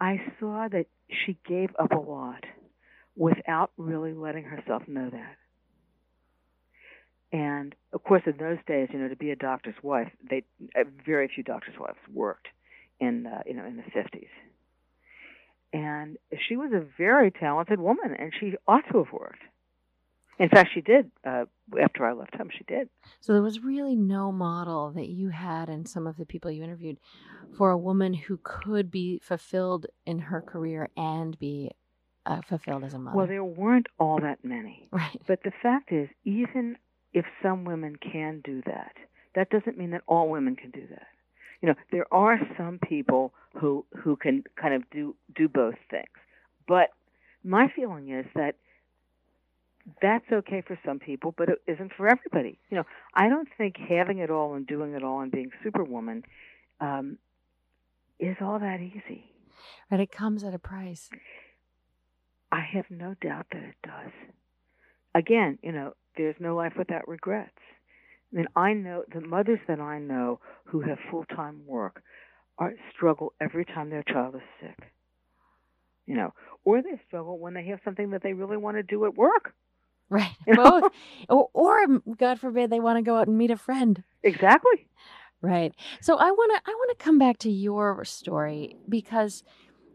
I 0.00 0.22
saw 0.40 0.68
that 0.68 0.86
she 1.10 1.36
gave 1.46 1.68
up 1.78 1.92
a 1.92 1.98
lot 1.98 2.44
without 3.14 3.72
really 3.76 4.14
letting 4.14 4.44
herself 4.44 4.82
know 4.88 5.10
that. 5.10 5.36
And 7.32 7.74
of 7.92 8.02
course, 8.02 8.22
in 8.24 8.38
those 8.38 8.58
days, 8.66 8.88
you 8.92 8.98
know, 8.98 9.08
to 9.08 9.16
be 9.16 9.30
a 9.30 9.36
doctor's 9.36 9.74
wife, 9.82 10.10
they 10.28 10.44
uh, 10.74 10.84
very 11.04 11.28
few 11.32 11.44
doctors' 11.44 11.74
wives 11.78 11.98
worked 12.12 12.48
in 12.98 13.26
uh, 13.26 13.42
you 13.46 13.54
know 13.54 13.66
in 13.66 13.76
the 13.76 13.82
fifties. 13.82 14.30
And 15.72 16.16
she 16.48 16.56
was 16.56 16.72
a 16.72 16.84
very 16.98 17.30
talented 17.30 17.78
woman, 17.78 18.16
and 18.18 18.32
she 18.38 18.54
ought 18.66 18.82
to 18.90 19.04
have 19.04 19.12
worked. 19.12 19.42
In 20.40 20.48
fact, 20.48 20.70
she 20.72 20.80
did. 20.80 21.10
Uh, 21.22 21.44
after 21.80 22.06
I 22.06 22.12
left 22.12 22.34
home, 22.34 22.48
she 22.56 22.64
did. 22.64 22.88
So 23.20 23.34
there 23.34 23.42
was 23.42 23.60
really 23.60 23.94
no 23.94 24.32
model 24.32 24.90
that 24.92 25.10
you 25.10 25.28
had, 25.28 25.68
and 25.68 25.86
some 25.86 26.06
of 26.06 26.16
the 26.16 26.24
people 26.24 26.50
you 26.50 26.64
interviewed, 26.64 26.98
for 27.58 27.70
a 27.70 27.76
woman 27.76 28.14
who 28.14 28.40
could 28.42 28.90
be 28.90 29.20
fulfilled 29.22 29.86
in 30.06 30.18
her 30.18 30.40
career 30.40 30.88
and 30.96 31.38
be 31.38 31.72
uh, 32.24 32.40
fulfilled 32.48 32.84
as 32.84 32.94
a 32.94 32.98
mother. 32.98 33.18
Well, 33.18 33.26
there 33.26 33.44
weren't 33.44 33.88
all 33.98 34.18
that 34.22 34.42
many. 34.42 34.88
right. 34.92 35.20
But 35.26 35.42
the 35.42 35.52
fact 35.62 35.92
is, 35.92 36.08
even 36.24 36.78
if 37.12 37.26
some 37.42 37.66
women 37.66 37.96
can 37.96 38.40
do 38.42 38.62
that, 38.64 38.92
that 39.34 39.50
doesn't 39.50 39.76
mean 39.76 39.90
that 39.90 40.02
all 40.06 40.30
women 40.30 40.56
can 40.56 40.70
do 40.70 40.86
that. 40.88 41.06
You 41.60 41.68
know, 41.68 41.74
there 41.92 42.06
are 42.10 42.40
some 42.56 42.78
people 42.78 43.34
who 43.60 43.84
who 43.94 44.16
can 44.16 44.44
kind 44.58 44.72
of 44.72 44.88
do 44.90 45.14
do 45.36 45.48
both 45.48 45.74
things. 45.90 46.08
But 46.66 46.88
my 47.44 47.68
feeling 47.76 48.10
is 48.10 48.24
that 48.34 48.54
that's 50.02 50.24
okay 50.30 50.62
for 50.66 50.78
some 50.84 50.98
people, 50.98 51.34
but 51.36 51.48
it 51.48 51.58
isn't 51.66 51.92
for 51.96 52.08
everybody. 52.08 52.58
You 52.70 52.78
know, 52.78 52.84
I 53.14 53.28
don't 53.28 53.48
think 53.56 53.76
having 53.76 54.18
it 54.18 54.30
all 54.30 54.54
and 54.54 54.66
doing 54.66 54.94
it 54.94 55.02
all 55.02 55.20
and 55.20 55.32
being 55.32 55.50
superwoman 55.62 56.24
um, 56.80 57.18
is 58.18 58.36
all 58.40 58.58
that 58.58 58.80
easy. 58.80 59.24
Right, 59.90 60.00
it 60.00 60.12
comes 60.12 60.44
at 60.44 60.54
a 60.54 60.58
price. 60.58 61.10
I 62.52 62.60
have 62.60 62.86
no 62.90 63.14
doubt 63.20 63.46
that 63.52 63.62
it 63.62 63.76
does. 63.82 64.12
Again, 65.14 65.58
you 65.62 65.72
know, 65.72 65.94
there's 66.16 66.36
no 66.38 66.54
life 66.54 66.74
without 66.76 67.08
regrets. 67.08 67.58
I 68.32 68.36
mean, 68.36 68.46
I 68.54 68.72
know 68.72 69.04
the 69.12 69.20
mothers 69.20 69.60
that 69.66 69.80
I 69.80 69.98
know 69.98 70.40
who 70.64 70.80
have 70.80 70.98
full 71.10 71.24
time 71.24 71.62
work 71.66 72.02
are 72.58 72.74
struggle 72.94 73.32
every 73.40 73.64
time 73.64 73.90
their 73.90 74.04
child 74.04 74.36
is 74.36 74.42
sick. 74.60 74.92
You 76.06 76.16
know, 76.16 76.34
or 76.64 76.82
they 76.82 77.00
struggle 77.06 77.38
when 77.38 77.54
they 77.54 77.66
have 77.66 77.80
something 77.84 78.10
that 78.10 78.22
they 78.22 78.32
really 78.32 78.56
want 78.56 78.76
to 78.76 78.82
do 78.82 79.04
at 79.04 79.16
work. 79.16 79.54
Right. 80.10 80.32
You 80.46 80.54
know? 80.54 80.80
Both. 80.80 80.92
Or, 81.28 81.48
or 81.54 81.86
God 82.18 82.40
forbid 82.40 82.68
they 82.68 82.80
want 82.80 82.98
to 82.98 83.02
go 83.02 83.16
out 83.16 83.28
and 83.28 83.38
meet 83.38 83.50
a 83.50 83.56
friend. 83.56 84.02
Exactly. 84.22 84.88
Right. 85.40 85.74
So 86.00 86.16
I 86.16 86.30
want 86.30 86.52
to 86.56 86.70
I 86.70 86.74
want 86.74 86.98
to 86.98 87.02
come 87.02 87.18
back 87.18 87.38
to 87.38 87.50
your 87.50 88.04
story 88.04 88.76
because 88.88 89.42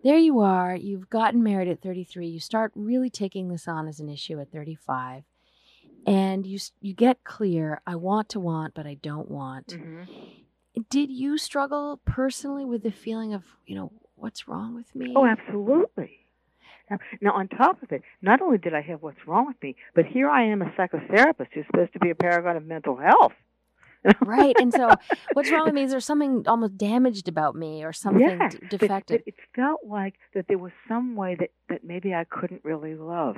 there 0.03 0.17
you 0.17 0.39
are, 0.39 0.75
you've 0.75 1.09
gotten 1.09 1.43
married 1.43 1.67
at 1.67 1.81
33, 1.81 2.27
you 2.27 2.39
start 2.39 2.71
really 2.75 3.09
taking 3.09 3.49
this 3.49 3.67
on 3.67 3.87
as 3.87 3.99
an 3.99 4.07
issue 4.07 4.39
at 4.39 4.51
35 4.51 5.23
and 6.05 6.45
you 6.45 6.59
you 6.81 6.93
get 6.93 7.23
clear 7.23 7.81
i 7.87 7.95
want 7.95 8.29
to 8.29 8.39
want 8.39 8.73
but 8.73 8.85
i 8.85 8.93
don't 8.95 9.29
want 9.29 9.67
mm-hmm. 9.67 10.03
did 10.89 11.09
you 11.09 11.37
struggle 11.37 11.99
personally 12.05 12.65
with 12.65 12.83
the 12.83 12.91
feeling 12.91 13.33
of 13.33 13.43
you 13.65 13.75
know 13.75 13.91
what's 14.15 14.47
wrong 14.47 14.75
with 14.75 14.93
me 14.95 15.13
oh 15.15 15.25
absolutely 15.25 16.24
now 17.21 17.31
on 17.33 17.47
top 17.47 17.81
of 17.81 17.91
it 17.91 18.01
not 18.21 18.41
only 18.41 18.57
did 18.57 18.73
i 18.73 18.81
have 18.81 19.01
what's 19.01 19.17
wrong 19.27 19.47
with 19.47 19.55
me 19.61 19.75
but 19.93 20.05
here 20.05 20.29
i 20.29 20.43
am 20.43 20.61
a 20.61 20.65
psychotherapist 20.77 21.47
who's 21.53 21.65
supposed 21.67 21.93
to 21.93 21.99
be 21.99 22.09
a 22.09 22.15
paragon 22.15 22.55
of 22.57 22.65
mental 22.65 22.95
health. 22.97 23.33
Right 24.21 24.55
and 24.59 24.71
so 24.71 24.91
what's 25.33 25.49
wrong 25.51 25.65
with 25.65 25.73
me 25.73 25.81
is 25.81 25.89
there 25.89 25.99
something 25.99 26.43
almost 26.47 26.77
damaged 26.77 27.27
about 27.27 27.55
me 27.55 27.83
or 27.83 27.91
something 27.91 28.39
d- 28.49 28.59
defective. 28.77 29.21
it, 29.25 29.29
it 29.29 29.35
felt 29.55 29.79
like 29.83 30.13
that 30.35 30.45
there 30.47 30.59
was 30.59 30.71
some 30.87 31.15
way 31.15 31.35
that 31.39 31.49
that 31.69 31.83
maybe 31.83 32.13
i 32.13 32.23
couldn't 32.23 32.63
really 32.63 32.93
love. 32.93 33.35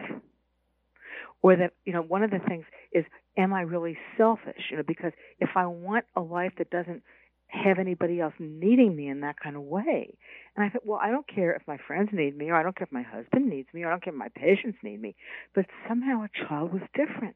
Or 1.41 1.55
that 1.55 1.71
you 1.85 1.93
know 1.93 2.01
one 2.01 2.21
of 2.21 2.31
the 2.31 2.39
things 2.39 2.65
is 2.91 3.05
am 3.37 3.53
i 3.53 3.61
really 3.61 3.97
selfish? 4.17 4.63
You 4.69 4.75
know 4.75 4.83
because 4.85 5.13
if 5.39 5.51
i 5.55 5.65
want 5.65 6.03
a 6.17 6.21
life 6.21 6.51
that 6.57 6.69
doesn't 6.69 7.01
have 7.49 7.79
anybody 7.79 8.19
else 8.19 8.33
needing 8.39 8.95
me 8.95 9.07
in 9.07 9.21
that 9.21 9.39
kind 9.39 9.55
of 9.55 9.61
way 9.61 10.17
and 10.55 10.65
i 10.65 10.69
thought 10.69 10.85
well 10.85 10.99
i 11.01 11.09
don't 11.09 11.27
care 11.27 11.53
if 11.53 11.61
my 11.67 11.77
friends 11.87 12.09
need 12.11 12.37
me 12.37 12.49
or 12.49 12.55
i 12.55 12.63
don't 12.63 12.75
care 12.75 12.85
if 12.85 12.91
my 12.91 13.03
husband 13.03 13.49
needs 13.49 13.69
me 13.73 13.83
or 13.83 13.87
i 13.87 13.91
don't 13.91 14.03
care 14.03 14.13
if 14.13 14.19
my 14.19 14.29
patients 14.35 14.77
need 14.83 15.01
me 15.01 15.15
but 15.55 15.65
somehow 15.87 16.23
a 16.23 16.47
child 16.47 16.73
was 16.73 16.81
different 16.93 17.35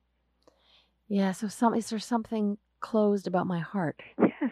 yeah 1.08 1.32
so 1.32 1.48
some 1.48 1.74
is 1.74 1.90
there 1.90 2.00
something 2.00 2.58
closed 2.82 3.26
about 3.26 3.48
my 3.48 3.60
heart 3.60 4.00
yes 4.20 4.32
yeah. 4.42 4.50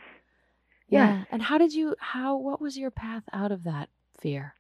yeah 0.90 1.24
and 1.32 1.42
how 1.42 1.58
did 1.58 1.74
you 1.74 1.96
how 2.00 2.38
what 2.38 2.62
was 2.62 2.78
your 2.78 2.92
path 2.92 3.24
out 3.34 3.52
of 3.52 3.64
that 3.64 3.90
fear 4.22 4.54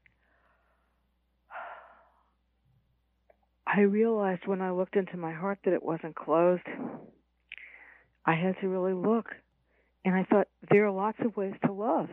I 3.67 3.81
realized 3.81 4.47
when 4.47 4.61
I 4.61 4.71
looked 4.71 4.95
into 4.95 5.15
my 5.15 5.31
heart 5.31 5.59
that 5.63 5.73
it 5.73 5.83
wasn't 5.83 6.15
closed. 6.15 6.63
I 8.25 8.33
had 8.33 8.55
to 8.61 8.67
really 8.67 8.93
look. 8.93 9.27
And 10.05 10.15
I 10.15 10.23
thought, 10.23 10.47
there 10.69 10.85
are 10.85 10.91
lots 10.91 11.17
of 11.23 11.35
ways 11.35 11.53
to 11.65 11.71
love. 11.71 12.09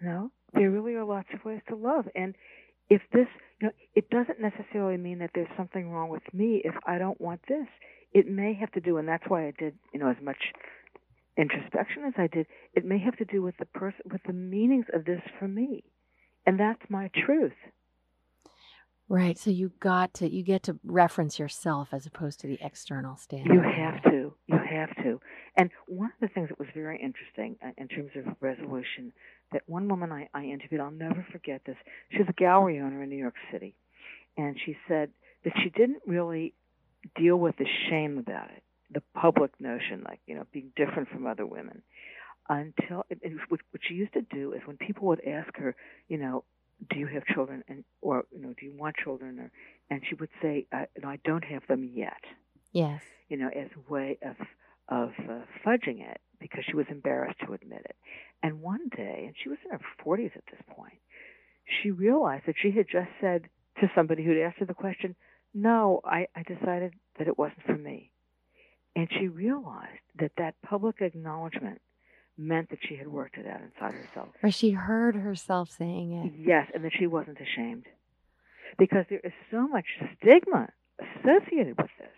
You 0.00 0.08
know, 0.08 0.30
there 0.52 0.70
really 0.70 0.94
are 0.94 1.04
lots 1.04 1.28
of 1.32 1.44
ways 1.44 1.60
to 1.68 1.76
love. 1.76 2.06
And 2.14 2.34
if 2.90 3.00
this, 3.12 3.26
you 3.60 3.68
know, 3.68 3.72
it 3.94 4.10
doesn't 4.10 4.40
necessarily 4.40 4.98
mean 4.98 5.20
that 5.20 5.30
there's 5.34 5.48
something 5.56 5.90
wrong 5.90 6.10
with 6.10 6.22
me 6.32 6.60
if 6.64 6.74
I 6.86 6.98
don't 6.98 7.20
want 7.20 7.40
this. 7.48 7.66
It 8.12 8.28
may 8.28 8.54
have 8.54 8.70
to 8.72 8.80
do, 8.80 8.98
and 8.98 9.08
that's 9.08 9.24
why 9.26 9.46
I 9.46 9.52
did, 9.58 9.74
you 9.92 10.00
know, 10.00 10.08
as 10.08 10.22
much 10.22 10.36
introspection 11.36 12.04
as 12.04 12.14
I 12.16 12.28
did. 12.28 12.46
It 12.74 12.84
may 12.84 12.98
have 12.98 13.16
to 13.16 13.24
do 13.24 13.42
with 13.42 13.56
the 13.58 13.66
person, 13.66 14.00
with 14.12 14.22
the 14.26 14.32
meanings 14.32 14.86
of 14.92 15.04
this 15.04 15.20
for 15.38 15.48
me, 15.48 15.82
and 16.46 16.60
that's 16.60 16.82
my 16.88 17.10
truth. 17.26 17.52
Right. 19.08 19.38
So 19.38 19.50
you 19.50 19.72
got 19.80 20.14
to 20.14 20.30
you 20.30 20.42
get 20.42 20.62
to 20.64 20.78
reference 20.82 21.38
yourself 21.38 21.88
as 21.92 22.06
opposed 22.06 22.40
to 22.40 22.46
the 22.46 22.58
external 22.62 23.16
standard. 23.16 23.52
You 23.52 23.60
have 23.60 24.02
to. 24.04 24.34
You 24.46 24.58
have 24.74 24.94
to. 25.04 25.20
And 25.56 25.70
one 25.86 26.10
of 26.10 26.20
the 26.20 26.28
things 26.28 26.48
that 26.48 26.58
was 26.58 26.68
very 26.74 27.00
interesting 27.00 27.56
uh, 27.64 27.70
in 27.76 27.88
terms 27.88 28.10
of 28.16 28.34
resolution 28.40 29.12
that 29.52 29.62
one 29.66 29.88
woman 29.88 30.10
I, 30.10 30.28
I 30.34 30.44
interviewed, 30.44 30.80
I'll 30.80 30.90
never 30.90 31.24
forget 31.30 31.62
this. 31.64 31.76
She's 32.10 32.26
a 32.28 32.32
gallery 32.32 32.80
owner 32.80 33.02
in 33.02 33.08
New 33.08 33.16
York 33.16 33.34
City, 33.52 33.74
and 34.36 34.56
she 34.64 34.76
said 34.88 35.10
that 35.44 35.52
she 35.62 35.70
didn't 35.70 36.02
really 36.06 36.54
deal 37.14 37.36
with 37.36 37.56
the 37.56 37.66
shame 37.88 38.18
about 38.18 38.50
it, 38.50 38.62
the 38.90 39.02
public 39.14 39.52
notion, 39.60 40.02
like 40.04 40.20
you 40.26 40.34
know, 40.34 40.46
being 40.52 40.72
different 40.76 41.08
from 41.08 41.26
other 41.26 41.46
women, 41.46 41.82
until 42.48 43.04
it, 43.10 43.18
it, 43.22 43.32
what, 43.48 43.60
what 43.70 43.80
she 43.86 43.94
used 43.94 44.14
to 44.14 44.22
do 44.22 44.52
is 44.52 44.60
when 44.64 44.76
people 44.76 45.06
would 45.08 45.22
ask 45.24 45.56
her, 45.56 45.76
you 46.08 46.18
know, 46.18 46.44
do 46.90 46.98
you 46.98 47.06
have 47.06 47.24
children 47.26 47.62
and 47.68 47.84
or 48.00 48.24
you 48.32 48.40
know 48.40 48.52
do 48.58 48.66
you 48.66 48.72
want 48.72 48.96
children 48.96 49.38
or 49.38 49.50
and 49.90 50.02
she 50.08 50.14
would 50.16 50.28
say 50.42 50.66
uh, 50.72 50.84
no 51.02 51.08
I 51.08 51.18
don't 51.24 51.44
have 51.44 51.66
them 51.68 51.88
yet 51.94 52.20
yes 52.72 53.00
you 53.28 53.36
know 53.36 53.48
as 53.48 53.68
a 53.76 53.92
way 53.92 54.18
of 54.22 54.36
of 54.88 55.10
uh, 55.28 55.40
fudging 55.64 56.00
it 56.00 56.20
because 56.40 56.64
she 56.68 56.76
was 56.76 56.86
embarrassed 56.90 57.38
to 57.44 57.52
admit 57.52 57.82
it 57.84 57.96
and 58.42 58.60
one 58.60 58.88
day 58.94 59.24
and 59.26 59.34
she 59.42 59.48
was 59.48 59.58
in 59.64 59.70
her 59.70 59.80
40s 60.04 60.36
at 60.36 60.44
this 60.50 60.60
point 60.68 60.98
she 61.82 61.90
realized 61.90 62.44
that 62.46 62.56
she 62.60 62.70
had 62.70 62.86
just 62.90 63.08
said 63.20 63.48
to 63.80 63.90
somebody 63.94 64.22
who'd 64.24 64.42
asked 64.42 64.58
her 64.58 64.66
the 64.66 64.74
question 64.74 65.14
no 65.54 66.00
I 66.04 66.26
I 66.36 66.42
decided 66.42 66.94
that 67.18 67.28
it 67.28 67.38
wasn't 67.38 67.64
for 67.64 67.76
me 67.76 68.10
and 68.96 69.08
she 69.18 69.28
realized 69.28 70.00
that 70.20 70.32
that 70.38 70.54
public 70.62 71.00
acknowledgement 71.00 71.80
meant 72.36 72.70
that 72.70 72.78
she 72.88 72.96
had 72.96 73.08
worked 73.08 73.36
it 73.36 73.46
out 73.46 73.60
inside 73.60 73.94
herself. 73.94 74.28
Or 74.42 74.50
she 74.50 74.70
heard 74.70 75.14
herself 75.16 75.70
saying 75.70 76.12
it. 76.12 76.32
Yes, 76.36 76.68
and 76.74 76.84
that 76.84 76.92
she 76.98 77.06
wasn't 77.06 77.38
ashamed. 77.40 77.86
Because 78.78 79.04
there 79.08 79.20
is 79.22 79.32
so 79.50 79.68
much 79.68 79.84
stigma 80.20 80.68
associated 81.00 81.76
with 81.78 81.90
this. 81.98 82.08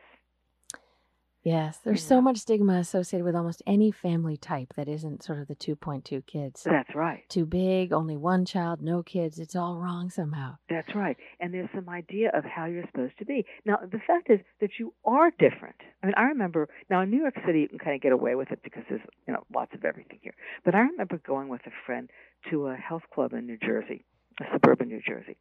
Yes, 1.47 1.79
there's 1.85 2.03
so 2.03 2.21
much 2.21 2.39
stigma 2.39 2.79
associated 2.79 3.25
with 3.25 3.37
almost 3.37 3.63
any 3.69 3.93
family 3.93 4.37
type 4.37 4.75
that 4.75 4.89
isn't 4.89 5.23
sort 5.23 5.39
of 5.39 5.47
the 5.47 5.55
2.2 5.55 6.27
kids. 6.27 6.65
That's 6.65 6.93
right. 6.93 7.23
Too 7.29 7.47
big, 7.47 7.93
only 7.93 8.17
one 8.17 8.45
child, 8.45 8.83
no 8.83 9.05
kids. 9.05 9.39
It's 9.39 9.55
all 9.55 9.79
wrong 9.79 10.11
somehow. 10.11 10.57
That's 10.69 10.93
right. 10.97 11.17
And 11.39 11.55
there's 11.55 11.69
some 11.73 11.89
idea 11.89 12.33
of 12.35 12.45
how 12.45 12.65
you're 12.65 12.85
supposed 12.87 13.17
to 13.21 13.25
be. 13.25 13.47
Now, 13.65 13.77
the 13.77 14.01
fact 14.05 14.29
is 14.29 14.41
that 14.61 14.71
you 14.81 14.93
are 15.05 15.31
different. 15.39 15.77
I 16.03 16.07
mean, 16.07 16.15
I 16.17 16.23
remember 16.23 16.69
now 16.91 17.03
in 17.03 17.11
New 17.11 17.21
York 17.21 17.37
City 17.47 17.61
you 17.61 17.69
can 17.69 17.79
kind 17.79 17.95
of 17.95 18.03
get 18.03 18.11
away 18.11 18.35
with 18.35 18.51
it 18.51 18.59
because 18.65 18.83
there's, 18.89 19.03
you 19.29 19.33
know, 19.33 19.45
lots 19.55 19.73
of 19.73 19.85
everything 19.85 20.19
here. 20.23 20.35
But 20.65 20.75
I 20.75 20.81
remember 20.81 21.21
going 21.25 21.47
with 21.47 21.65
a 21.65 21.73
friend 21.87 22.11
to 22.51 22.67
a 22.67 22.75
health 22.75 23.05
club 23.15 23.35
in 23.35 23.47
New 23.47 23.59
Jersey, 23.65 24.05
a 24.41 24.47
suburban 24.53 24.89
New 24.89 25.01
Jersey. 25.07 25.37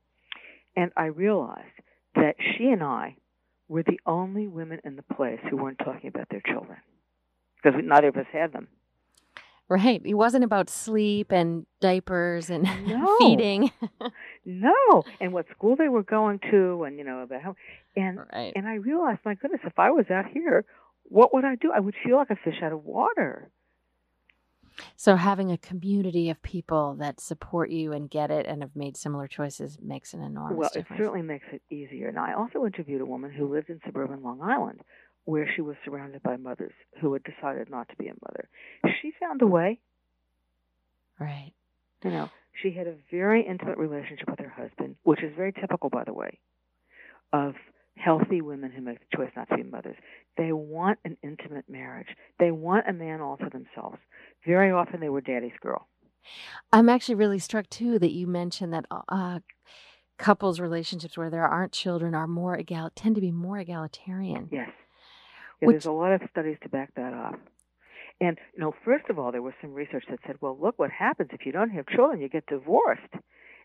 And 0.76 0.92
I 0.96 1.06
realized 1.06 1.66
that 2.14 2.36
she 2.40 2.66
and 2.66 2.84
I 2.84 3.18
we're 3.68 3.84
the 3.84 4.00
only 4.06 4.48
women 4.48 4.80
in 4.84 4.96
the 4.96 5.16
place 5.16 5.40
who 5.50 5.58
weren't 5.58 5.80
talking 5.80 6.08
about 6.08 6.30
their 6.30 6.42
children 6.42 6.78
because 7.56 7.80
neither 7.84 8.10
of 8.10 8.18
us 8.18 8.28
had 8.32 8.54
them. 8.54 8.68
Right. 9.68 10.00
It 10.06 10.14
wasn't 10.14 10.44
about 10.44 10.70
sleep 10.70 11.32
and 11.32 11.66
diapers 11.82 12.52
and 12.52 12.64
no. 12.88 13.18
feeding. 13.18 13.72
no. 14.46 15.04
And 15.20 15.34
what 15.34 15.48
school 15.56 15.76
they 15.76 15.90
were 15.90 16.04
going 16.04 16.40
to 16.52 16.84
and 16.84 17.00
you 17.00 17.04
know 17.04 17.22
about 17.22 17.42
how 17.42 17.56
and 17.96 18.20
right. 18.32 18.54
and 18.56 18.68
I 18.68 18.76
realized, 18.76 19.22
my 19.26 19.34
goodness, 19.34 19.62
if 19.64 19.80
I 19.80 19.90
was 19.90 20.06
out 20.12 20.26
here, 20.32 20.66
what 21.04 21.34
would 21.34 21.46
I 21.46 21.56
do? 21.56 21.72
I 21.76 21.80
would 21.80 21.96
feel 22.04 22.18
like 22.18 22.30
a 22.30 22.36
fish 22.36 22.62
out 22.62 22.74
of 22.74 22.84
water. 22.84 23.50
So 24.96 25.16
having 25.16 25.52
a 25.52 25.58
community 25.58 26.30
of 26.30 26.42
people 26.42 26.96
that 27.00 27.20
support 27.20 27.70
you 27.70 27.94
and 27.94 28.10
get 28.10 28.32
it 28.32 28.46
and 28.46 28.62
have 28.62 28.76
made 28.76 28.98
similar 28.98 29.28
choices 29.28 29.78
makes 29.82 30.14
an 30.14 30.22
enormous 30.22 30.58
well, 30.58 30.70
difference. 30.70 30.90
Well, 30.90 31.00
it 31.00 31.02
certainly 31.02 31.22
makes 31.22 31.46
it 31.52 31.62
easier. 31.70 32.10
And 32.10 32.20
I 32.20 32.34
also 32.34 32.66
interviewed 32.66 33.02
a 33.02 33.06
woman 33.06 33.32
who 33.32 33.52
lived 33.52 33.70
in 33.70 33.80
suburban 33.86 34.24
Long 34.24 34.42
Island 34.42 34.82
where 35.26 35.50
she 35.56 35.62
was 35.62 35.76
surrounded 35.84 36.22
by 36.24 36.38
mothers 36.38 36.74
who 37.02 37.14
had 37.14 37.24
decided 37.24 37.70
not 37.70 37.90
to 37.90 37.96
be 37.96 38.08
a 38.08 38.14
mother. 38.22 38.48
She 39.02 39.12
found 39.20 39.42
a 39.42 39.48
way. 39.48 39.80
Right. 41.20 41.54
You 42.04 42.12
know, 42.12 42.30
she 42.62 42.72
had 42.72 42.88
a 42.88 42.96
very 43.10 43.46
intimate 43.46 43.78
relationship 43.78 44.30
with 44.30 44.40
her 44.40 44.54
husband, 44.56 44.96
which 45.04 45.24
is 45.24 45.34
very 45.36 45.52
typical, 45.52 45.90
by 45.90 46.04
the 46.04 46.14
way, 46.14 46.40
of 47.34 47.56
healthy 47.98 48.42
women 48.42 48.72
who 48.72 48.82
make 48.82 49.00
the 49.00 49.18
choice 49.18 49.32
not 49.36 49.50
to 49.50 49.58
be 49.58 49.64
mothers. 49.64 49.96
They 50.38 50.52
want 50.52 51.00
an 51.06 51.18
intimate 51.24 51.66
marriage. 51.70 52.08
They 52.40 52.52
want 52.52 52.90
a 52.90 52.94
man 52.94 53.22
all 53.22 53.38
to 53.38 53.50
themselves. 53.50 53.98
Very 54.46 54.72
often 54.72 55.00
they 55.00 55.10
were 55.10 55.22
daddy's 55.22 55.58
girl. 55.62 55.88
I'm 56.72 56.90
actually 56.90 57.16
really 57.16 57.40
struck 57.40 57.70
too 57.70 58.00
that 58.00 58.12
you 58.12 58.28
mentioned 58.28 58.74
that 58.74 58.86
uh, 59.10 59.40
couples 60.18 60.60
relationships 60.60 61.18
where 61.18 61.30
there 61.30 61.48
aren't 61.48 61.72
children 61.72 62.16
are 62.16 62.28
more 62.28 62.58
egal 62.58 62.90
tend 62.96 63.16
to 63.16 63.22
be 63.22 63.32
more 63.32 63.60
egalitarian. 63.60 64.50
Yes. 64.52 64.70
Yeah, 65.62 65.68
Which, 65.68 65.74
there's 65.76 65.86
a 65.86 65.92
lot 65.92 66.12
of 66.12 66.22
studies 66.30 66.58
to 66.64 66.70
back 66.70 66.94
that 66.96 67.14
up. 67.14 67.40
And 68.20 68.38
you 68.54 68.62
know, 68.62 68.74
first 68.84 69.06
of 69.10 69.20
all, 69.20 69.32
there 69.32 69.42
was 69.42 69.54
some 69.62 69.74
research 69.74 70.06
that 70.10 70.20
said, 70.26 70.38
well, 70.42 70.58
look 70.60 70.80
what 70.80 70.92
happens 70.92 71.30
if 71.34 71.46
you 71.46 71.52
don't 71.52 71.70
have 71.72 71.88
children, 71.88 72.22
you 72.22 72.30
get 72.30 72.46
divorced. 72.48 73.02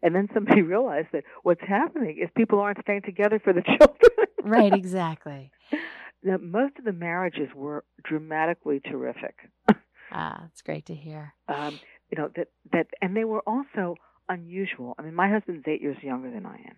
And 0.02 0.14
then 0.14 0.28
somebody 0.32 0.62
realized 0.76 1.08
that 1.12 1.24
what's 1.42 1.60
happening 1.66 2.18
is 2.22 2.28
people 2.36 2.58
aren't 2.60 2.78
staying 2.82 3.02
together 3.02 3.40
for 3.42 3.52
the 3.52 3.62
children. 3.66 4.26
right, 4.42 4.72
exactly. 4.72 5.50
Now, 6.22 6.36
most 6.38 6.78
of 6.78 6.84
the 6.84 6.92
marriages 6.92 7.48
were 7.54 7.84
dramatically 8.04 8.80
terrific. 8.80 9.36
ah, 10.12 10.44
it's 10.50 10.62
great 10.62 10.86
to 10.86 10.94
hear. 10.94 11.34
Um, 11.48 11.78
you 12.10 12.18
know 12.18 12.30
that 12.36 12.48
that, 12.72 12.86
and 13.00 13.16
they 13.16 13.24
were 13.24 13.42
also 13.46 13.96
unusual. 14.28 14.94
I 14.98 15.02
mean, 15.02 15.14
my 15.14 15.28
husband's 15.30 15.64
eight 15.66 15.80
years 15.80 15.96
younger 16.02 16.30
than 16.30 16.44
I 16.44 16.56
am, 16.56 16.76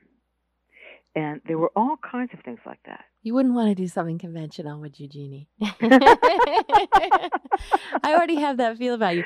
and 1.15 1.41
there 1.47 1.59
were 1.59 1.71
all 1.77 1.97
kinds 1.99 2.31
of 2.33 2.41
things 2.45 2.61
like 2.65 2.81
that. 2.87 3.05
You 3.23 3.35
wouldn't 3.35 3.55
want 3.55 3.69
to 3.69 3.75
do 3.75 3.87
something 3.87 4.19
conventional, 4.19 4.81
would 4.81 4.99
you, 4.99 5.09
Jeanne? 5.09 5.47
I 5.61 7.31
already 8.05 8.37
have 8.37 8.57
that 8.57 8.79
feel 8.79 8.95
about 8.95 9.17
you. 9.17 9.25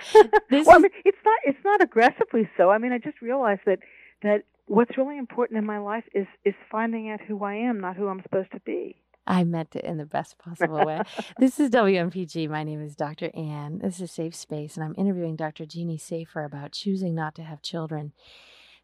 This 0.51 0.67
well. 0.67 0.77
I 0.77 0.81
mean, 0.81 0.91
it's 1.05 1.19
not 1.25 1.39
it's 1.45 1.65
not 1.65 1.83
aggressively 1.83 2.49
so. 2.57 2.71
I 2.71 2.79
mean, 2.79 2.93
I 2.93 2.99
just 2.99 3.23
realized 3.23 3.63
that 3.67 3.79
that 4.23 4.43
what's 4.67 4.99
really 4.99 5.19
important 5.19 5.59
in 5.59 5.65
my 5.65 5.79
life 5.79 6.05
is 6.15 6.27
is 6.45 6.55
finding 6.71 7.11
out 7.11 7.21
who 7.21 7.43
I 7.45 7.55
am, 7.55 7.81
not 7.81 7.97
who 7.97 8.09
I'm 8.09 8.23
supposed 8.23 8.53
to 8.53 8.61
be. 8.61 8.97
I 9.27 9.43
meant 9.45 9.75
it 9.75 9.85
in 9.85 9.97
the 9.97 10.07
best 10.07 10.39
possible 10.39 10.85
way. 10.85 11.01
this 11.39 11.59
is 11.59 11.71
WMPG. 11.71 12.49
My 12.49 12.63
name 12.63 12.81
is 12.81 12.95
Dr. 12.95 13.31
Ann. 13.35 13.81
This 13.83 14.01
is 14.01 14.13
Safe 14.13 14.37
Space, 14.37 14.77
and 14.77 14.85
I'm 14.85 14.95
interviewing 14.97 15.35
Dr. 15.35 15.67
Jeanne 15.67 15.99
Safer 15.99 16.45
about 16.45 16.73
choosing 16.73 17.15
not 17.15 17.35
to 17.37 17.43
have 17.43 17.61
children. 17.61 18.13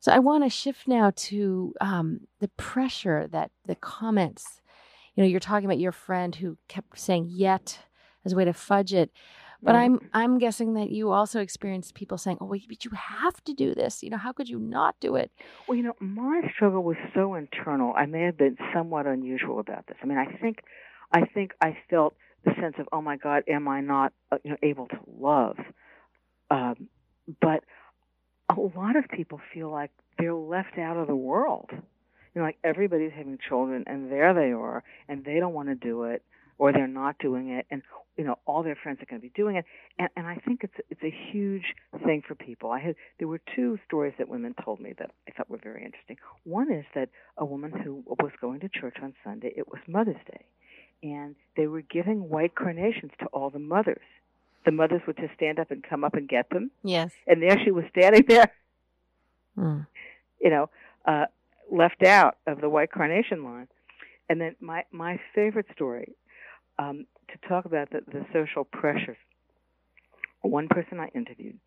So 0.02 0.10
I 0.10 0.18
want 0.18 0.42
to 0.42 0.50
shift 0.50 0.88
now 0.88 1.12
to 1.14 1.74
um, 1.80 2.22
the 2.40 2.48
pressure 2.48 3.28
that 3.28 3.52
the 3.66 3.76
comments 3.76 4.60
you 5.14 5.22
know, 5.22 5.28
you're 5.28 5.40
talking 5.40 5.66
about 5.66 5.78
your 5.78 5.92
friend 5.92 6.34
who 6.34 6.56
kept 6.68 6.98
saying 6.98 7.26
yet 7.28 7.80
as 8.24 8.32
a 8.32 8.36
way 8.36 8.44
to 8.44 8.52
fudge 8.52 8.94
it. 8.94 9.10
But 9.64 9.76
I'm 9.76 10.10
I'm 10.12 10.38
guessing 10.38 10.74
that 10.74 10.90
you 10.90 11.12
also 11.12 11.40
experienced 11.40 11.94
people 11.94 12.18
saying, 12.18 12.38
"Oh, 12.40 12.46
wait, 12.46 12.64
but 12.66 12.84
you 12.84 12.90
have 12.90 13.44
to 13.44 13.54
do 13.54 13.76
this. 13.76 14.02
You 14.02 14.10
know, 14.10 14.16
how 14.16 14.32
could 14.32 14.48
you 14.48 14.58
not 14.58 14.96
do 14.98 15.14
it?" 15.14 15.30
Well, 15.68 15.76
you 15.76 15.84
know, 15.84 15.94
my 16.00 16.50
struggle 16.52 16.82
was 16.82 16.96
so 17.14 17.34
internal. 17.34 17.92
I 17.96 18.06
may 18.06 18.22
have 18.22 18.36
been 18.36 18.56
somewhat 18.74 19.06
unusual 19.06 19.60
about 19.60 19.86
this. 19.86 19.96
I 20.02 20.06
mean, 20.06 20.18
I 20.18 20.26
think, 20.38 20.64
I 21.12 21.26
think 21.26 21.52
I 21.60 21.76
felt 21.88 22.16
the 22.44 22.54
sense 22.60 22.74
of, 22.80 22.88
"Oh 22.90 23.02
my 23.02 23.16
God, 23.16 23.44
am 23.46 23.68
I 23.68 23.80
not, 23.82 24.12
uh, 24.32 24.38
you 24.42 24.50
know, 24.50 24.56
able 24.64 24.88
to 24.88 24.98
love?" 25.06 25.58
Um, 26.50 26.88
but 27.40 27.62
a 28.56 28.78
lot 28.78 28.96
of 28.96 29.04
people 29.08 29.40
feel 29.52 29.70
like 29.70 29.90
they're 30.18 30.34
left 30.34 30.78
out 30.78 30.96
of 30.96 31.06
the 31.06 31.16
world 31.16 31.70
you 32.34 32.40
know, 32.40 32.46
like 32.46 32.58
everybody's 32.64 33.12
having 33.14 33.38
children 33.48 33.84
and 33.86 34.10
there 34.10 34.32
they 34.34 34.52
are 34.52 34.82
and 35.08 35.24
they 35.24 35.38
don't 35.38 35.52
want 35.52 35.68
to 35.68 35.74
do 35.74 36.04
it 36.04 36.22
or 36.58 36.72
they're 36.72 36.86
not 36.86 37.18
doing 37.18 37.50
it 37.50 37.66
and 37.70 37.82
you 38.16 38.24
know 38.24 38.38
all 38.46 38.62
their 38.62 38.76
friends 38.80 39.00
are 39.02 39.06
going 39.06 39.20
to 39.20 39.26
be 39.26 39.32
doing 39.34 39.56
it 39.56 39.64
and 39.98 40.08
and 40.16 40.26
I 40.26 40.36
think 40.36 40.60
it's 40.64 40.74
it's 40.90 41.02
a 41.02 41.14
huge 41.32 41.74
thing 42.04 42.22
for 42.26 42.34
people. 42.34 42.70
I 42.70 42.80
had 42.80 42.94
there 43.18 43.28
were 43.28 43.40
two 43.54 43.78
stories 43.86 44.14
that 44.18 44.28
women 44.28 44.54
told 44.64 44.80
me 44.80 44.94
that 44.98 45.10
I 45.28 45.32
thought 45.32 45.50
were 45.50 45.60
very 45.62 45.84
interesting. 45.84 46.16
One 46.44 46.72
is 46.72 46.84
that 46.94 47.08
a 47.36 47.44
woman 47.44 47.72
who 47.72 48.02
was 48.06 48.32
going 48.40 48.60
to 48.60 48.68
church 48.68 48.96
on 49.02 49.14
Sunday, 49.24 49.52
it 49.56 49.68
was 49.68 49.80
Mother's 49.86 50.16
Day, 50.26 50.44
and 51.02 51.34
they 51.56 51.66
were 51.66 51.82
giving 51.82 52.28
white 52.28 52.54
carnations 52.54 53.12
to 53.20 53.26
all 53.26 53.50
the 53.50 53.58
mothers. 53.58 53.98
The 54.64 54.70
mothers 54.70 55.02
would 55.06 55.16
just 55.16 55.34
stand 55.34 55.58
up 55.58 55.70
and 55.70 55.82
come 55.82 56.04
up 56.04 56.14
and 56.14 56.28
get 56.28 56.48
them. 56.50 56.70
Yes. 56.84 57.10
And 57.26 57.42
there 57.42 57.58
she 57.64 57.70
was 57.70 57.84
standing 57.90 58.24
there. 58.28 58.52
Mm. 59.58 59.86
You 60.40 60.50
know, 60.50 60.70
uh 61.06 61.26
left 61.70 62.02
out 62.02 62.36
of 62.46 62.60
the 62.60 62.68
white 62.68 62.92
carnation 62.92 63.44
line. 63.44 63.68
And 64.28 64.40
then 64.40 64.56
my 64.60 64.84
my 64.92 65.18
favorite 65.34 65.66
story 65.74 66.14
um, 66.78 67.06
to 67.28 67.48
talk 67.48 67.64
about 67.64 67.90
the, 67.90 68.00
the 68.06 68.24
social 68.32 68.64
pressures. 68.64 69.16
One 70.42 70.68
person 70.68 70.98
I 71.00 71.08
interviewed 71.14 71.58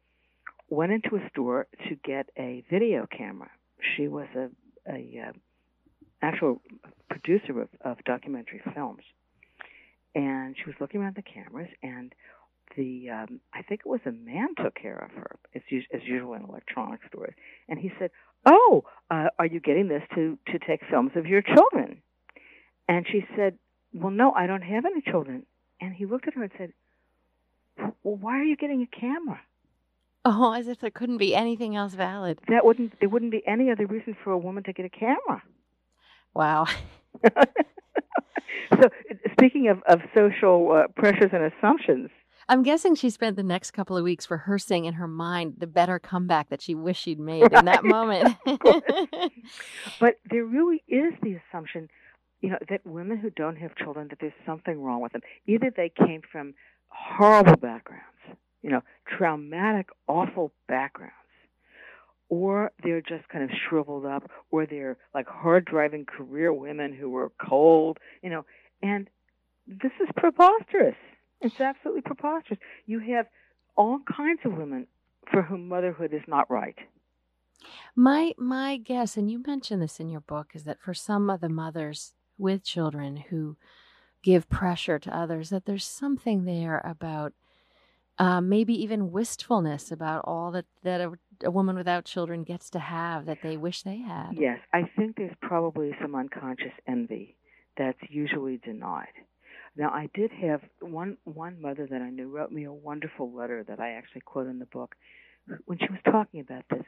went 0.69 0.91
into 0.91 1.15
a 1.15 1.29
store 1.29 1.67
to 1.87 1.95
get 2.03 2.29
a 2.37 2.63
video 2.69 3.07
camera. 3.07 3.49
She 3.95 4.07
was 4.07 4.27
a 4.35 4.49
a 4.87 5.29
uh, 5.29 5.31
actual 6.21 6.61
producer 7.09 7.61
of, 7.61 7.69
of 7.81 7.97
documentary 8.05 8.61
films, 8.73 9.03
and 10.13 10.55
she 10.57 10.63
was 10.65 10.75
looking 10.79 11.01
around 11.01 11.15
the 11.15 11.23
cameras 11.23 11.69
and 11.81 12.13
the 12.75 13.09
um, 13.09 13.39
I 13.53 13.61
think 13.61 13.81
it 13.85 13.89
was 13.89 14.01
a 14.05 14.11
man 14.11 14.49
took 14.61 14.75
care 14.75 14.97
of 14.97 15.11
her 15.11 15.35
as, 15.53 15.61
as 15.93 16.01
usual 16.03 16.33
in 16.33 16.43
electronic 16.43 17.01
stores, 17.07 17.33
and 17.69 17.79
he 17.79 17.91
said, 17.99 18.11
"Oh, 18.45 18.83
uh, 19.09 19.27
are 19.39 19.45
you 19.45 19.59
getting 19.59 19.87
this 19.87 20.03
to 20.15 20.37
to 20.47 20.59
take 20.59 20.81
films 20.89 21.11
of 21.15 21.25
your 21.25 21.41
children?" 21.41 22.01
And 22.87 23.05
she 23.09 23.25
said, 23.35 23.57
"Well, 23.93 24.11
no, 24.11 24.31
I 24.31 24.47
don't 24.47 24.61
have 24.61 24.85
any 24.85 25.01
children." 25.01 25.45
And 25.81 25.93
he 25.93 26.05
looked 26.05 26.27
at 26.27 26.33
her 26.33 26.43
and 26.43 26.51
said, 26.57 26.73
"Well, 28.03 28.15
why 28.15 28.39
are 28.39 28.43
you 28.43 28.55
getting 28.55 28.81
a 28.81 28.99
camera?" 28.99 29.39
Oh, 30.25 30.53
as 30.53 30.67
if 30.67 30.79
there 30.79 30.89
couldn't 30.89 31.17
be 31.17 31.35
anything 31.35 31.75
else 31.75 31.93
valid. 31.93 32.39
That 32.47 32.65
wouldn't 32.65 32.99
there 32.99 33.09
wouldn't 33.09 33.31
be 33.31 33.43
any 33.47 33.69
other 33.71 33.85
reason 33.85 34.17
for 34.23 34.31
a 34.31 34.37
woman 34.37 34.63
to 34.63 34.73
get 34.73 34.85
a 34.85 34.89
camera. 34.89 35.43
Wow. 36.33 36.65
so, 37.33 38.89
speaking 39.31 39.69
of 39.69 39.83
of 39.83 40.01
social 40.15 40.71
uh, 40.71 40.87
pressures 40.99 41.29
and 41.31 41.43
assumptions, 41.43 42.09
I'm 42.47 42.61
guessing 42.61 42.93
she 42.95 43.09
spent 43.09 43.35
the 43.35 43.43
next 43.43 43.71
couple 43.71 43.97
of 43.97 44.03
weeks 44.03 44.29
rehearsing 44.29 44.85
in 44.85 44.93
her 44.95 45.07
mind 45.07 45.55
the 45.57 45.67
better 45.67 45.97
comeback 45.97 46.49
that 46.49 46.61
she 46.61 46.75
wished 46.75 47.01
she'd 47.01 47.19
made 47.19 47.41
right. 47.41 47.53
in 47.53 47.65
that 47.65 47.83
moment. 47.83 48.35
but 49.99 50.15
there 50.29 50.45
really 50.45 50.83
is 50.87 51.13
the 51.23 51.39
assumption, 51.39 51.89
you 52.41 52.49
know, 52.49 52.59
that 52.69 52.85
women 52.85 53.17
who 53.17 53.31
don't 53.31 53.55
have 53.55 53.75
children, 53.75 54.07
that 54.09 54.19
there's 54.19 54.33
something 54.45 54.79
wrong 54.79 55.01
with 55.01 55.13
them. 55.13 55.21
Either 55.47 55.71
they 55.75 55.91
came 56.05 56.21
from 56.31 56.53
horrible 56.89 57.55
backgrounds, 57.55 58.05
you 58.61 58.69
know, 58.69 58.81
traumatic, 59.17 59.89
awful 60.07 60.51
backgrounds, 60.67 61.13
or 62.29 62.71
they're 62.83 63.01
just 63.01 63.27
kind 63.29 63.43
of 63.43 63.49
shriveled 63.67 64.05
up, 64.05 64.29
or 64.51 64.67
they're 64.67 64.97
like 65.15 65.27
hard 65.27 65.65
driving 65.65 66.05
career 66.05 66.53
women 66.53 66.93
who 66.93 67.09
were 67.09 67.31
cold, 67.41 67.97
you 68.21 68.29
know, 68.29 68.45
and 68.83 69.09
this 69.67 69.91
is 69.99 70.09
preposterous. 70.15 70.95
It's 71.45 71.59
absolutely 71.59 72.01
preposterous. 72.01 72.59
You 72.87 72.99
have 73.15 73.27
all 73.77 73.99
kinds 74.15 74.39
of 74.45 74.53
women 74.53 74.87
for 75.31 75.43
whom 75.43 75.67
motherhood 75.67 76.13
is 76.13 76.23
not 76.27 76.49
right. 76.49 76.75
My 77.95 78.33
my 78.37 78.77
guess, 78.77 79.15
and 79.15 79.29
you 79.29 79.41
mentioned 79.45 79.81
this 79.81 79.99
in 79.99 80.09
your 80.09 80.21
book, 80.21 80.51
is 80.53 80.63
that 80.63 80.81
for 80.81 80.93
some 80.93 81.29
of 81.29 81.41
the 81.41 81.49
mothers 81.49 82.13
with 82.37 82.63
children 82.63 83.17
who 83.29 83.57
give 84.23 84.49
pressure 84.49 84.99
to 84.99 85.15
others, 85.15 85.49
that 85.51 85.65
there's 85.65 85.85
something 85.85 86.45
there 86.45 86.81
about 86.83 87.33
uh, 88.17 88.41
maybe 88.41 88.73
even 88.73 89.11
wistfulness 89.11 89.91
about 89.91 90.23
all 90.25 90.51
that 90.51 90.65
that 90.83 91.01
a, 91.01 91.11
a, 91.43 91.51
woman 91.51 91.75
without 91.75 92.05
children 92.05 92.43
gets 92.43 92.69
to 92.71 92.79
have 92.79 93.25
that 93.25 93.39
they 93.43 93.57
wish 93.57 93.83
they 93.83 93.97
had. 93.97 94.31
Yes, 94.33 94.59
I 94.73 94.83
think 94.97 95.17
there's 95.17 95.35
probably 95.41 95.91
some 96.01 96.15
unconscious 96.15 96.73
envy 96.87 97.37
that's 97.77 97.99
usually 98.09 98.57
denied. 98.57 99.13
Now, 99.77 99.89
I 99.89 100.09
did 100.13 100.31
have 100.31 100.61
one 100.79 101.17
one 101.25 101.61
mother 101.61 101.87
that 101.89 102.01
I 102.01 102.09
knew 102.09 102.29
wrote 102.29 102.51
me 102.51 102.63
a 102.63 102.71
wonderful 102.71 103.31
letter 103.33 103.63
that 103.67 103.79
I 103.79 103.91
actually 103.91 104.21
quote 104.21 104.47
in 104.47 104.59
the 104.59 104.65
book. 104.65 104.95
When 105.65 105.77
she 105.77 105.87
was 105.89 105.99
talking 106.05 106.39
about 106.39 106.63
this, 106.69 106.85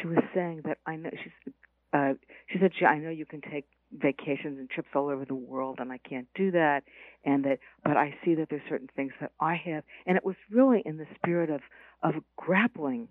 she 0.00 0.06
was 0.06 0.18
saying 0.34 0.62
that 0.64 0.78
I 0.86 0.96
know 0.96 1.10
she's 1.12 1.54
uh, 1.92 2.14
she 2.48 2.58
said 2.60 2.70
she, 2.78 2.84
I 2.84 2.98
know 2.98 3.10
you 3.10 3.26
can 3.26 3.40
take 3.40 3.66
vacations 3.92 4.58
and 4.58 4.70
trips 4.70 4.90
all 4.94 5.08
over 5.08 5.24
the 5.24 5.34
world, 5.34 5.78
and 5.80 5.90
I 5.90 5.98
can't 5.98 6.28
do 6.36 6.52
that, 6.52 6.84
and 7.24 7.44
that 7.44 7.58
but 7.84 7.96
I 7.96 8.14
see 8.24 8.36
that 8.36 8.48
there's 8.48 8.62
certain 8.68 8.88
things 8.94 9.12
that 9.20 9.32
I 9.40 9.56
have, 9.64 9.82
and 10.06 10.16
it 10.16 10.24
was 10.24 10.36
really 10.50 10.82
in 10.84 10.98
the 10.98 11.06
spirit 11.16 11.50
of 11.50 11.62
of 12.02 12.14
grappling 12.36 13.08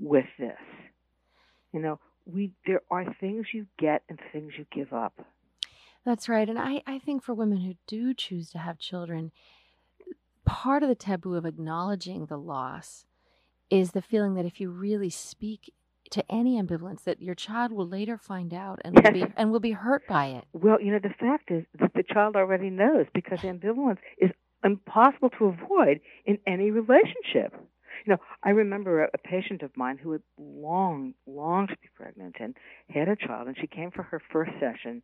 with 0.00 0.26
this. 0.38 0.56
You 1.72 1.80
know, 1.80 2.00
we 2.24 2.52
there 2.66 2.80
are 2.90 3.04
things 3.20 3.48
you 3.52 3.66
get 3.78 4.02
and 4.08 4.18
things 4.32 4.54
you 4.56 4.64
give 4.72 4.94
up 4.94 5.12
that's 6.04 6.28
right. 6.28 6.48
And 6.48 6.58
I, 6.58 6.82
I 6.86 6.98
think 6.98 7.22
for 7.22 7.34
women 7.34 7.58
who 7.58 7.74
do 7.86 8.14
choose 8.14 8.50
to 8.50 8.58
have 8.58 8.78
children, 8.78 9.32
part 10.44 10.82
of 10.82 10.88
the 10.88 10.94
taboo 10.94 11.34
of 11.34 11.46
acknowledging 11.46 12.26
the 12.26 12.38
loss 12.38 13.06
is 13.70 13.92
the 13.92 14.02
feeling 14.02 14.34
that 14.34 14.44
if 14.44 14.60
you 14.60 14.70
really 14.70 15.10
speak 15.10 15.72
to 16.10 16.24
any 16.30 16.60
ambivalence 16.60 17.04
that 17.04 17.22
your 17.22 17.34
child 17.34 17.72
will 17.72 17.88
later 17.88 18.18
find 18.18 18.52
out 18.52 18.78
and 18.84 18.94
will 18.94 19.10
be 19.10 19.24
and 19.36 19.50
will 19.50 19.60
be 19.60 19.72
hurt 19.72 20.06
by 20.06 20.26
it. 20.26 20.44
Well, 20.52 20.80
you 20.80 20.92
know, 20.92 20.98
the 21.02 21.14
fact 21.18 21.50
is 21.50 21.64
that 21.80 21.92
the 21.94 22.02
child 22.02 22.36
already 22.36 22.70
knows 22.70 23.06
because 23.14 23.38
ambivalence 23.40 23.98
is 24.18 24.30
impossible 24.62 25.30
to 25.38 25.46
avoid 25.46 26.00
in 26.26 26.38
any 26.46 26.70
relationship. 26.70 27.54
You 28.06 28.12
know, 28.12 28.18
I 28.42 28.50
remember 28.50 29.04
a, 29.04 29.08
a 29.14 29.18
patient 29.18 29.62
of 29.62 29.74
mine 29.76 29.98
who 29.98 30.12
had 30.12 30.22
long, 30.38 31.14
longed 31.26 31.70
to 31.70 31.76
be 31.76 31.88
pregnant 31.94 32.36
and 32.38 32.54
had 32.88 33.08
a 33.08 33.16
child, 33.16 33.48
and 33.48 33.56
she 33.58 33.66
came 33.66 33.90
for 33.90 34.02
her 34.02 34.20
first 34.30 34.52
session 34.60 35.02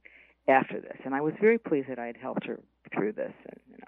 after 0.50 0.80
this, 0.80 0.98
and 1.04 1.14
I 1.14 1.20
was 1.20 1.34
very 1.40 1.58
pleased 1.58 1.88
that 1.88 1.98
I 1.98 2.06
had 2.06 2.16
helped 2.16 2.46
her 2.46 2.60
through 2.94 3.12
this, 3.12 3.32
and 3.44 3.60
you 3.68 3.76
know. 3.78 3.86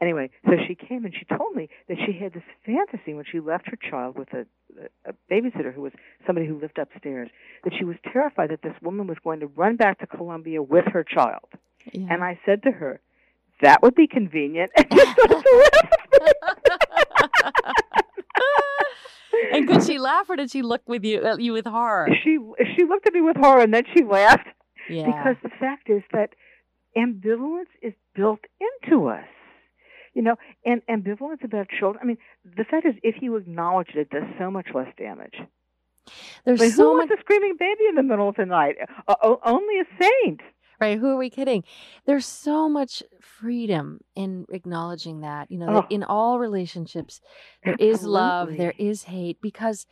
Anyway, 0.00 0.30
so 0.44 0.52
she 0.66 0.74
came 0.74 1.04
and 1.04 1.14
she 1.14 1.24
told 1.24 1.54
me 1.54 1.68
that 1.88 1.96
she 2.04 2.12
had 2.12 2.34
this 2.34 2.42
fantasy 2.66 3.14
when 3.14 3.24
she 3.30 3.40
left 3.40 3.66
her 3.66 3.78
child 3.90 4.18
with 4.18 4.28
a, 4.34 4.44
a 5.06 5.14
babysitter 5.30 5.72
who 5.72 5.82
was 5.82 5.92
somebody 6.26 6.46
who 6.46 6.58
lived 6.58 6.78
upstairs 6.78 7.30
that 7.62 7.72
she 7.78 7.84
was 7.84 7.96
terrified 8.12 8.50
that 8.50 8.60
this 8.62 8.74
woman 8.82 9.06
was 9.06 9.16
going 9.22 9.40
to 9.40 9.46
run 9.46 9.76
back 9.76 10.00
to 10.00 10.06
Colombia 10.06 10.62
with 10.62 10.84
her 10.92 11.04
child. 11.04 11.48
Yeah. 11.92 12.08
And 12.10 12.24
I 12.24 12.38
said 12.44 12.62
to 12.64 12.70
her, 12.72 13.00
"That 13.62 13.82
would 13.82 13.94
be 13.94 14.06
convenient." 14.06 14.72
and 19.52 19.68
could 19.68 19.84
she 19.84 19.98
laugh 19.98 20.28
or 20.28 20.36
did 20.36 20.50
she 20.50 20.62
look 20.62 20.82
with 20.86 21.04
you 21.04 21.22
at 21.22 21.40
you 21.40 21.52
with 21.52 21.66
horror? 21.66 22.08
She 22.22 22.38
she 22.76 22.84
looked 22.84 23.06
at 23.06 23.14
me 23.14 23.20
with 23.20 23.36
horror 23.36 23.62
and 23.62 23.72
then 23.72 23.84
she 23.94 24.04
laughed 24.04 24.48
Yeah. 24.88 25.06
because 25.06 25.36
the 25.42 25.50
fact 25.60 25.88
is 25.90 26.02
that 26.12 26.30
ambivalence 26.96 27.68
is 27.82 27.92
built 28.14 28.40
into 28.60 29.08
us. 29.08 29.24
You 30.14 30.22
know, 30.22 30.36
and 30.64 30.80
ambivalence 30.88 31.42
about 31.42 31.68
children. 31.68 31.98
I 32.00 32.06
mean, 32.06 32.18
the 32.56 32.62
fact 32.64 32.86
is, 32.86 32.94
if 33.02 33.16
you 33.20 33.34
acknowledge 33.36 33.88
it, 33.96 33.98
it 33.98 34.10
does 34.10 34.22
so 34.38 34.48
much 34.48 34.68
less 34.72 34.86
damage. 34.96 35.34
There's 36.44 36.60
But 36.60 36.70
so 36.70 36.84
who 36.92 36.98
much 36.98 37.08
wants 37.08 37.14
a 37.20 37.24
screaming 37.24 37.56
baby 37.58 37.80
in 37.88 37.96
the 37.96 38.02
middle 38.04 38.28
of 38.28 38.36
the 38.36 38.46
night? 38.46 38.76
Uh, 39.08 39.14
o- 39.22 39.40
only 39.44 39.80
a 39.80 39.84
saint. 40.00 40.40
right. 40.80 40.98
Who 40.98 41.08
are 41.08 41.16
we 41.16 41.30
kidding? 41.30 41.64
There's 42.06 42.26
so 42.26 42.68
much 42.68 43.02
freedom 43.20 44.00
in 44.14 44.46
acknowledging 44.50 45.22
that. 45.22 45.50
You 45.50 45.58
know, 45.58 45.66
that 45.74 45.84
Oh. 45.84 45.86
in 45.90 46.04
all 46.04 46.38
relationships, 46.38 47.20
there 47.64 47.76
is 47.80 48.04
love, 48.04 48.48
there 48.56 48.68
Absolutely. 48.68 48.86
is 48.88 49.02
hate, 49.04 49.40
because 49.40 49.86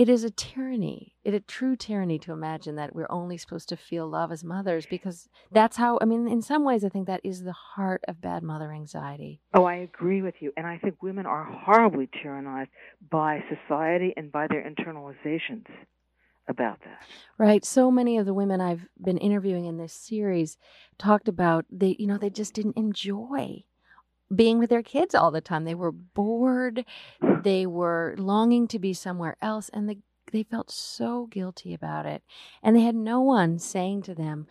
it 0.00 0.08
is 0.08 0.24
a 0.24 0.30
tyranny. 0.30 1.14
It 1.24 1.34
a 1.34 1.40
true 1.40 1.76
tyranny 1.76 2.18
to 2.20 2.32
imagine 2.32 2.76
that 2.76 2.94
we're 2.94 3.10
only 3.10 3.36
supposed 3.36 3.68
to 3.68 3.76
feel 3.76 4.08
love 4.08 4.32
as 4.32 4.42
mothers, 4.42 4.86
because 4.86 5.28
that's 5.52 5.76
how. 5.76 5.98
I 6.00 6.06
mean, 6.06 6.26
in 6.26 6.40
some 6.40 6.64
ways, 6.64 6.86
I 6.86 6.88
think 6.88 7.06
that 7.06 7.20
is 7.22 7.42
the 7.42 7.52
heart 7.52 8.02
of 8.08 8.18
bad 8.18 8.42
mother 8.42 8.72
anxiety. 8.72 9.42
Oh, 9.52 9.64
I 9.64 9.74
agree 9.74 10.22
with 10.22 10.36
you. 10.40 10.52
And 10.56 10.66
I 10.66 10.78
think 10.78 11.02
women 11.02 11.26
are 11.26 11.44
horribly 11.44 12.08
tyrannized 12.24 12.70
by 13.10 13.44
society 13.50 14.14
and 14.16 14.32
by 14.32 14.46
their 14.46 14.62
internalizations 14.62 15.66
about 16.48 16.78
that. 16.80 17.00
Right. 17.36 17.62
So 17.62 17.90
many 17.90 18.16
of 18.16 18.24
the 18.24 18.32
women 18.32 18.62
I've 18.62 18.86
been 18.98 19.18
interviewing 19.18 19.66
in 19.66 19.76
this 19.76 19.92
series 19.92 20.56
talked 20.98 21.28
about 21.28 21.66
they, 21.70 21.94
you 21.98 22.06
know, 22.06 22.16
they 22.16 22.30
just 22.30 22.54
didn't 22.54 22.78
enjoy 22.78 23.64
being 24.34 24.58
with 24.58 24.70
their 24.70 24.82
kids 24.82 25.14
all 25.14 25.30
the 25.30 25.40
time. 25.40 25.64
They 25.64 25.74
were 25.74 25.92
bored. 25.92 26.84
They 27.42 27.66
were 27.66 28.14
longing 28.18 28.68
to 28.68 28.78
be 28.78 28.92
somewhere 28.94 29.36
else, 29.42 29.68
and 29.70 29.88
they 29.88 29.98
they 30.32 30.42
felt 30.44 30.70
so 30.70 31.26
guilty 31.26 31.74
about 31.74 32.06
it. 32.06 32.22
And 32.62 32.76
they 32.76 32.82
had 32.82 32.94
no 32.94 33.20
one 33.20 33.58
saying 33.58 34.02
to 34.02 34.14
them, 34.14 34.46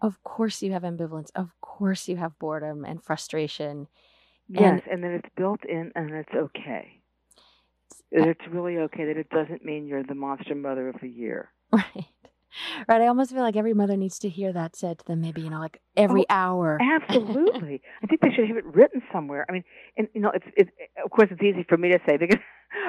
"Of 0.00 0.22
course 0.22 0.62
you 0.62 0.72
have 0.72 0.82
ambivalence. 0.82 1.30
Of 1.34 1.52
course 1.60 2.08
you 2.08 2.16
have 2.16 2.38
boredom 2.38 2.84
and 2.84 3.02
frustration." 3.02 3.88
Yes, 4.48 4.82
and 4.90 5.02
then 5.02 5.12
it's 5.12 5.34
built 5.36 5.64
in 5.64 5.92
and 5.94 6.10
it's 6.12 6.34
okay. 6.34 7.00
It's 8.10 8.40
really 8.50 8.78
okay 8.78 9.04
that 9.06 9.16
it 9.16 9.28
doesn't 9.30 9.64
mean 9.64 9.86
you're 9.86 10.02
the 10.04 10.14
monster 10.14 10.54
mother 10.54 10.88
of 10.88 10.96
the 11.00 11.08
year. 11.08 11.52
Right. 11.72 12.06
Right. 12.88 13.00
I 13.00 13.06
almost 13.06 13.32
feel 13.32 13.42
like 13.42 13.56
every 13.56 13.74
mother 13.74 13.96
needs 13.96 14.18
to 14.20 14.28
hear 14.28 14.52
that 14.52 14.76
said 14.76 14.98
to 15.00 15.04
them, 15.04 15.20
maybe, 15.20 15.42
you 15.42 15.50
know, 15.50 15.58
like 15.58 15.80
every 15.96 16.22
Oh, 16.22 16.34
hour. 16.34 16.78
Absolutely. 16.80 17.82
I 18.02 18.06
think 18.06 18.20
they 18.20 18.30
should 18.30 18.48
have 18.48 18.56
it 18.56 18.64
written 18.64 19.02
somewhere. 19.12 19.46
I 19.48 19.52
mean, 19.52 19.64
and 19.96 20.08
you 20.14 20.20
know, 20.20 20.30
it's 20.34 20.46
it's 20.56 20.70
of 21.04 21.10
course 21.10 21.28
it's 21.30 21.42
easy 21.42 21.64
for 21.68 21.76
me 21.76 21.90
to 21.90 21.98
say 22.08 22.16
because 22.18 22.40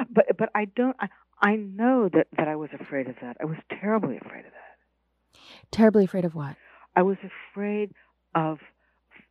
but 0.10 0.25
but 0.38 0.49
I 0.56 0.65
don't 0.65 0.95
I 0.99 1.08
I 1.41 1.56
know 1.56 2.10
that 2.13 2.27
that 2.38 2.47
I 2.47 2.56
was 2.56 2.69
afraid 2.80 3.08
of 3.08 3.15
that. 3.21 3.38
I 3.41 3.45
was 3.45 3.58
terribly 3.80 4.17
afraid 4.17 4.45
of 4.45 4.51
that. 4.51 5.39
Terribly 5.71 6.06
afraid 6.06 6.25
of 6.25 6.36
what? 6.36 6.56
I 6.95 7.03
was 7.03 7.17
afraid 7.53 7.91
of 8.36 8.60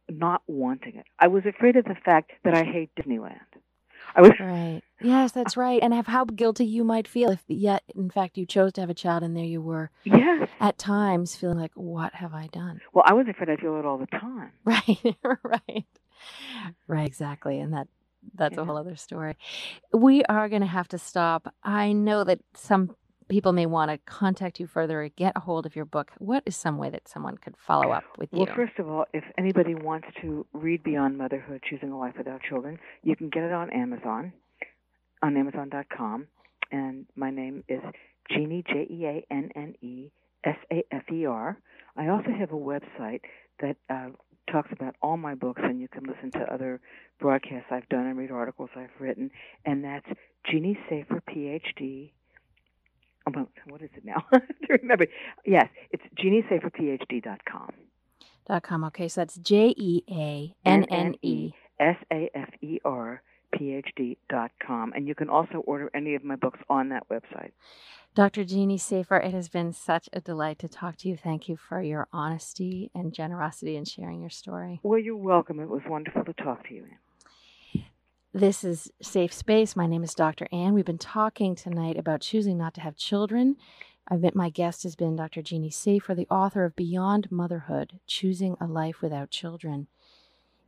not 0.08 0.42
wanting 0.46 0.96
it. 0.96 1.06
I 1.18 1.26
was 1.28 1.44
afraid 1.46 1.76
of 1.76 1.84
the 1.84 1.96
fact 2.04 2.32
that 2.44 2.54
I 2.54 2.62
hate 2.64 2.90
Disneyland. 2.96 3.40
I 4.14 4.20
was 4.22 4.32
Right. 4.38 4.82
Yes, 5.00 5.32
that's 5.32 5.56
right. 5.56 5.80
And 5.82 5.92
of 5.94 6.06
how 6.06 6.24
guilty 6.24 6.64
you 6.64 6.84
might 6.84 7.06
feel 7.06 7.30
if 7.30 7.44
yet 7.48 7.82
in 7.94 8.10
fact 8.10 8.38
you 8.38 8.46
chose 8.46 8.72
to 8.74 8.80
have 8.80 8.90
a 8.90 8.94
child 8.94 9.22
and 9.22 9.36
there 9.36 9.44
you 9.44 9.60
were 9.60 9.90
yes. 10.04 10.48
at 10.60 10.78
times 10.78 11.36
feeling 11.36 11.58
like, 11.58 11.72
What 11.74 12.14
have 12.14 12.34
I 12.34 12.48
done? 12.48 12.80
Well, 12.92 13.04
I 13.06 13.12
was 13.12 13.26
afraid 13.28 13.50
I'd 13.50 13.60
feel 13.60 13.78
it 13.78 13.84
all 13.84 13.98
the 13.98 14.06
time. 14.06 14.52
Right. 14.64 15.16
right. 15.42 15.86
Right, 16.86 17.06
exactly. 17.06 17.60
And 17.60 17.72
that 17.74 17.88
that's 18.34 18.56
a 18.56 18.64
whole 18.64 18.76
other 18.76 18.96
story. 18.96 19.36
We 19.92 20.24
are 20.24 20.48
gonna 20.48 20.66
have 20.66 20.88
to 20.88 20.98
stop. 20.98 21.54
I 21.62 21.92
know 21.92 22.24
that 22.24 22.40
some 22.54 22.96
people 23.28 23.52
may 23.52 23.66
want 23.66 23.90
to 23.90 23.98
contact 24.10 24.60
you 24.60 24.66
further 24.66 25.02
or 25.02 25.08
get 25.08 25.32
a 25.36 25.40
hold 25.40 25.66
of 25.66 25.76
your 25.76 25.84
book. 25.84 26.10
What 26.18 26.42
is 26.46 26.56
some 26.56 26.78
way 26.78 26.90
that 26.90 27.08
someone 27.08 27.36
could 27.38 27.56
follow 27.56 27.90
up 27.90 28.04
with 28.18 28.32
you? 28.32 28.44
Well, 28.44 28.54
first 28.54 28.78
of 28.78 28.88
all, 28.88 29.04
if 29.12 29.24
anybody 29.36 29.74
wants 29.74 30.08
to 30.22 30.46
read 30.52 30.82
Beyond 30.82 31.18
Motherhood, 31.18 31.62
Choosing 31.68 31.90
a 31.90 31.98
Life 31.98 32.14
Without 32.16 32.40
Children, 32.48 32.78
you 33.02 33.16
can 33.16 33.28
get 33.28 33.42
it 33.42 33.52
on 33.52 33.70
Amazon, 33.70 34.32
on 35.22 35.36
Amazon.com. 35.36 36.26
And 36.72 37.06
my 37.14 37.30
name 37.30 37.64
is 37.68 37.80
Jeanne, 38.30 38.62
J 38.66 38.86
E 38.90 39.04
A 39.06 39.26
N 39.30 39.50
N 39.54 39.74
E 39.82 40.10
S 40.44 40.56
A 40.72 40.84
F 40.90 41.02
E 41.12 41.26
R. 41.26 41.56
I 41.96 42.08
also 42.08 42.30
have 42.36 42.52
a 42.52 42.56
website 42.56 43.20
that 43.60 43.76
uh, 43.88 44.08
talks 44.50 44.70
about 44.72 44.96
all 45.00 45.16
my 45.16 45.34
books, 45.34 45.60
and 45.64 45.80
you 45.80 45.88
can 45.88 46.04
listen 46.04 46.30
to 46.32 46.52
other 46.52 46.80
broadcasts 47.20 47.68
I've 47.70 47.88
done 47.88 48.06
and 48.06 48.18
read 48.18 48.30
articles 48.30 48.70
I've 48.76 48.90
written. 48.98 49.30
And 49.64 49.84
that's 49.84 50.06
Jeanne 50.50 50.76
Safer, 50.88 51.22
PhD. 51.28 52.10
Oh, 53.28 53.32
well, 53.34 53.48
what 53.68 53.82
is 53.82 53.90
it 53.96 54.04
now? 54.04 54.24
To 54.66 54.78
remember. 54.82 55.06
Yes, 55.44 55.68
it's 55.92 56.02
jeannesaferphd.com. 56.18 57.70
Dot 58.48 58.62
com. 58.64 58.84
Okay, 58.84 59.06
so 59.08 59.20
that's 59.20 59.36
J 59.36 59.74
E 59.76 60.02
A 60.10 60.54
N 60.64 60.84
N 60.90 61.14
E. 61.22 61.52
S 61.78 61.96
A 62.12 62.30
F 62.34 62.48
E 62.62 62.78
R 62.84 63.22
P 63.56 63.74
H 63.74 63.88
D 63.96 64.18
dot 64.28 64.50
com. 64.64 64.92
And 64.94 65.08
you 65.08 65.14
can 65.14 65.28
also 65.28 65.58
order 65.66 65.90
any 65.94 66.14
of 66.14 66.24
my 66.24 66.36
books 66.36 66.58
on 66.68 66.88
that 66.90 67.08
website. 67.08 67.52
Dr. 68.14 68.44
Jeanne 68.44 68.78
Safer, 68.78 69.18
it 69.18 69.34
has 69.34 69.48
been 69.50 69.72
such 69.72 70.08
a 70.12 70.20
delight 70.20 70.58
to 70.60 70.68
talk 70.68 70.96
to 70.98 71.08
you. 71.08 71.16
Thank 71.16 71.48
you 71.48 71.56
for 71.56 71.82
your 71.82 72.08
honesty 72.12 72.90
and 72.94 73.12
generosity 73.12 73.76
in 73.76 73.84
sharing 73.84 74.20
your 74.20 74.30
story. 74.30 74.80
Well, 74.82 74.98
you're 74.98 75.16
welcome. 75.16 75.60
It 75.60 75.68
was 75.68 75.82
wonderful 75.86 76.24
to 76.24 76.32
talk 76.32 76.66
to 76.68 76.74
you. 76.74 76.86
This 78.32 78.64
is 78.64 78.90
Safe 79.02 79.32
Space. 79.32 79.76
My 79.76 79.86
name 79.86 80.02
is 80.02 80.14
Dr. 80.14 80.46
Ann. 80.52 80.74
We've 80.74 80.84
been 80.84 80.98
talking 80.98 81.54
tonight 81.54 81.98
about 81.98 82.20
choosing 82.20 82.58
not 82.58 82.74
to 82.74 82.80
have 82.80 82.96
children. 82.96 83.56
I've 84.08 84.20
been, 84.20 84.32
my 84.34 84.50
guest 84.50 84.82
has 84.84 84.94
been 84.94 85.16
Dr. 85.16 85.42
Jeanne 85.42 85.70
Safer, 85.70 86.14
the 86.14 86.28
author 86.30 86.64
of 86.64 86.76
Beyond 86.76 87.32
Motherhood 87.32 87.98
Choosing 88.06 88.56
a 88.60 88.66
Life 88.66 89.02
Without 89.02 89.30
Children. 89.30 89.88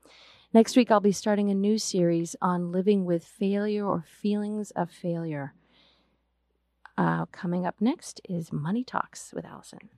Next 0.54 0.76
week, 0.76 0.90
I'll 0.90 1.00
be 1.00 1.12
starting 1.12 1.50
a 1.50 1.54
new 1.54 1.76
series 1.78 2.34
on 2.40 2.72
living 2.72 3.04
with 3.04 3.24
failure 3.24 3.84
or 3.84 4.02
feelings 4.02 4.70
of 4.70 4.90
failure. 4.90 5.52
Uh, 6.96 7.26
coming 7.26 7.66
up 7.66 7.76
next 7.80 8.20
is 8.28 8.52
Money 8.52 8.82
Talks 8.82 9.32
with 9.34 9.44
Allison. 9.44 9.90